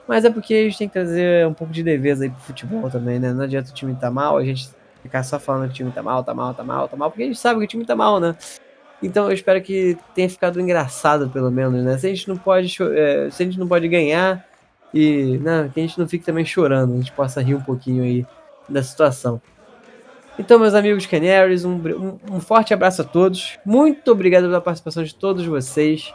Mas 0.07 0.25
é 0.25 0.31
porque 0.31 0.51
a 0.51 0.63
gente 0.63 0.79
tem 0.79 0.87
que 0.87 0.93
trazer 0.93 1.47
um 1.47 1.53
pouco 1.53 1.71
de 1.71 1.83
deveza 1.83 2.23
aí 2.23 2.31
pro 2.31 2.39
futebol 2.39 2.89
também, 2.89 3.19
né? 3.19 3.31
Não 3.31 3.43
adianta 3.43 3.69
o 3.69 3.73
time 3.73 3.93
tá 3.93 4.09
mal, 4.09 4.35
a 4.35 4.43
gente 4.43 4.69
ficar 5.03 5.21
só 5.21 5.39
falando 5.39 5.67
que 5.67 5.73
o 5.73 5.75
time 5.75 5.91
tá 5.91 6.01
mal, 6.01 6.23
tá 6.23 6.33
mal, 6.33 6.55
tá 6.55 6.63
mal, 6.63 6.89
tá 6.89 6.97
mal, 6.97 7.11
porque 7.11 7.21
a 7.21 7.27
gente 7.27 7.37
sabe 7.37 7.59
que 7.59 7.65
o 7.65 7.67
time 7.67 7.85
tá 7.85 7.95
mal, 7.95 8.19
né? 8.19 8.35
Então 9.01 9.27
eu 9.27 9.33
espero 9.33 9.61
que 9.61 9.95
tenha 10.15 10.29
ficado 10.29 10.59
engraçado, 10.59 11.29
pelo 11.29 11.51
menos, 11.51 11.83
né? 11.83 11.99
Se 11.99 12.07
a 12.07 12.09
gente 12.09 12.27
não 12.27 12.35
pode, 12.35 12.75
é, 12.81 13.29
se 13.29 13.43
a 13.43 13.45
gente 13.45 13.59
não 13.59 13.67
pode 13.67 13.87
ganhar, 13.87 14.43
e 14.93 15.37
né, 15.39 15.69
que 15.73 15.79
a 15.79 15.83
gente 15.83 15.97
não 15.97 16.07
fique 16.07 16.25
também 16.25 16.45
chorando, 16.45 16.93
a 16.93 16.97
gente 16.97 17.11
possa 17.11 17.41
rir 17.41 17.55
um 17.55 17.61
pouquinho 17.61 18.03
aí 18.03 18.25
da 18.69 18.83
situação. 18.83 19.41
Então, 20.37 20.59
meus 20.59 20.73
amigos 20.73 21.05
Canaries, 21.05 21.63
um, 21.63 21.75
um, 21.75 22.19
um, 22.35 22.39
forte 22.39 22.73
abraço 22.73 23.01
a 23.01 23.05
todos. 23.05 23.57
Muito 23.65 24.11
obrigado 24.11 24.43
pela 24.43 24.61
participação 24.61 25.03
de 25.03 25.13
todos 25.13 25.45
vocês. 25.45 26.13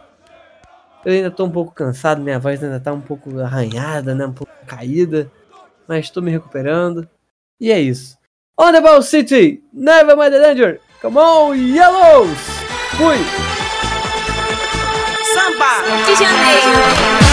Eu 1.04 1.12
ainda 1.12 1.28
estou 1.28 1.46
um 1.46 1.50
pouco 1.50 1.72
cansado, 1.72 2.20
minha 2.20 2.38
voz 2.38 2.62
ainda 2.62 2.76
está 2.76 2.92
um 2.92 3.00
pouco 3.00 3.38
arranhada, 3.40 4.14
né, 4.14 4.26
um 4.26 4.32
pouco 4.32 4.52
caída, 4.66 5.30
mas 5.86 6.06
estou 6.06 6.22
me 6.22 6.30
recuperando. 6.30 7.08
E 7.60 7.70
é 7.70 7.80
isso. 7.80 8.18
On 8.58 8.72
the 8.72 8.80
ball 8.80 9.02
city, 9.02 9.62
never 9.72 10.16
mind 10.16 10.32
the 10.32 10.40
danger. 10.40 10.80
Come 11.00 11.16
on, 11.16 11.54
Yellows! 11.54 12.38
Fui! 12.96 13.18
Samba 15.32 16.04
de 16.04 16.16
Janeiro. 16.16 17.27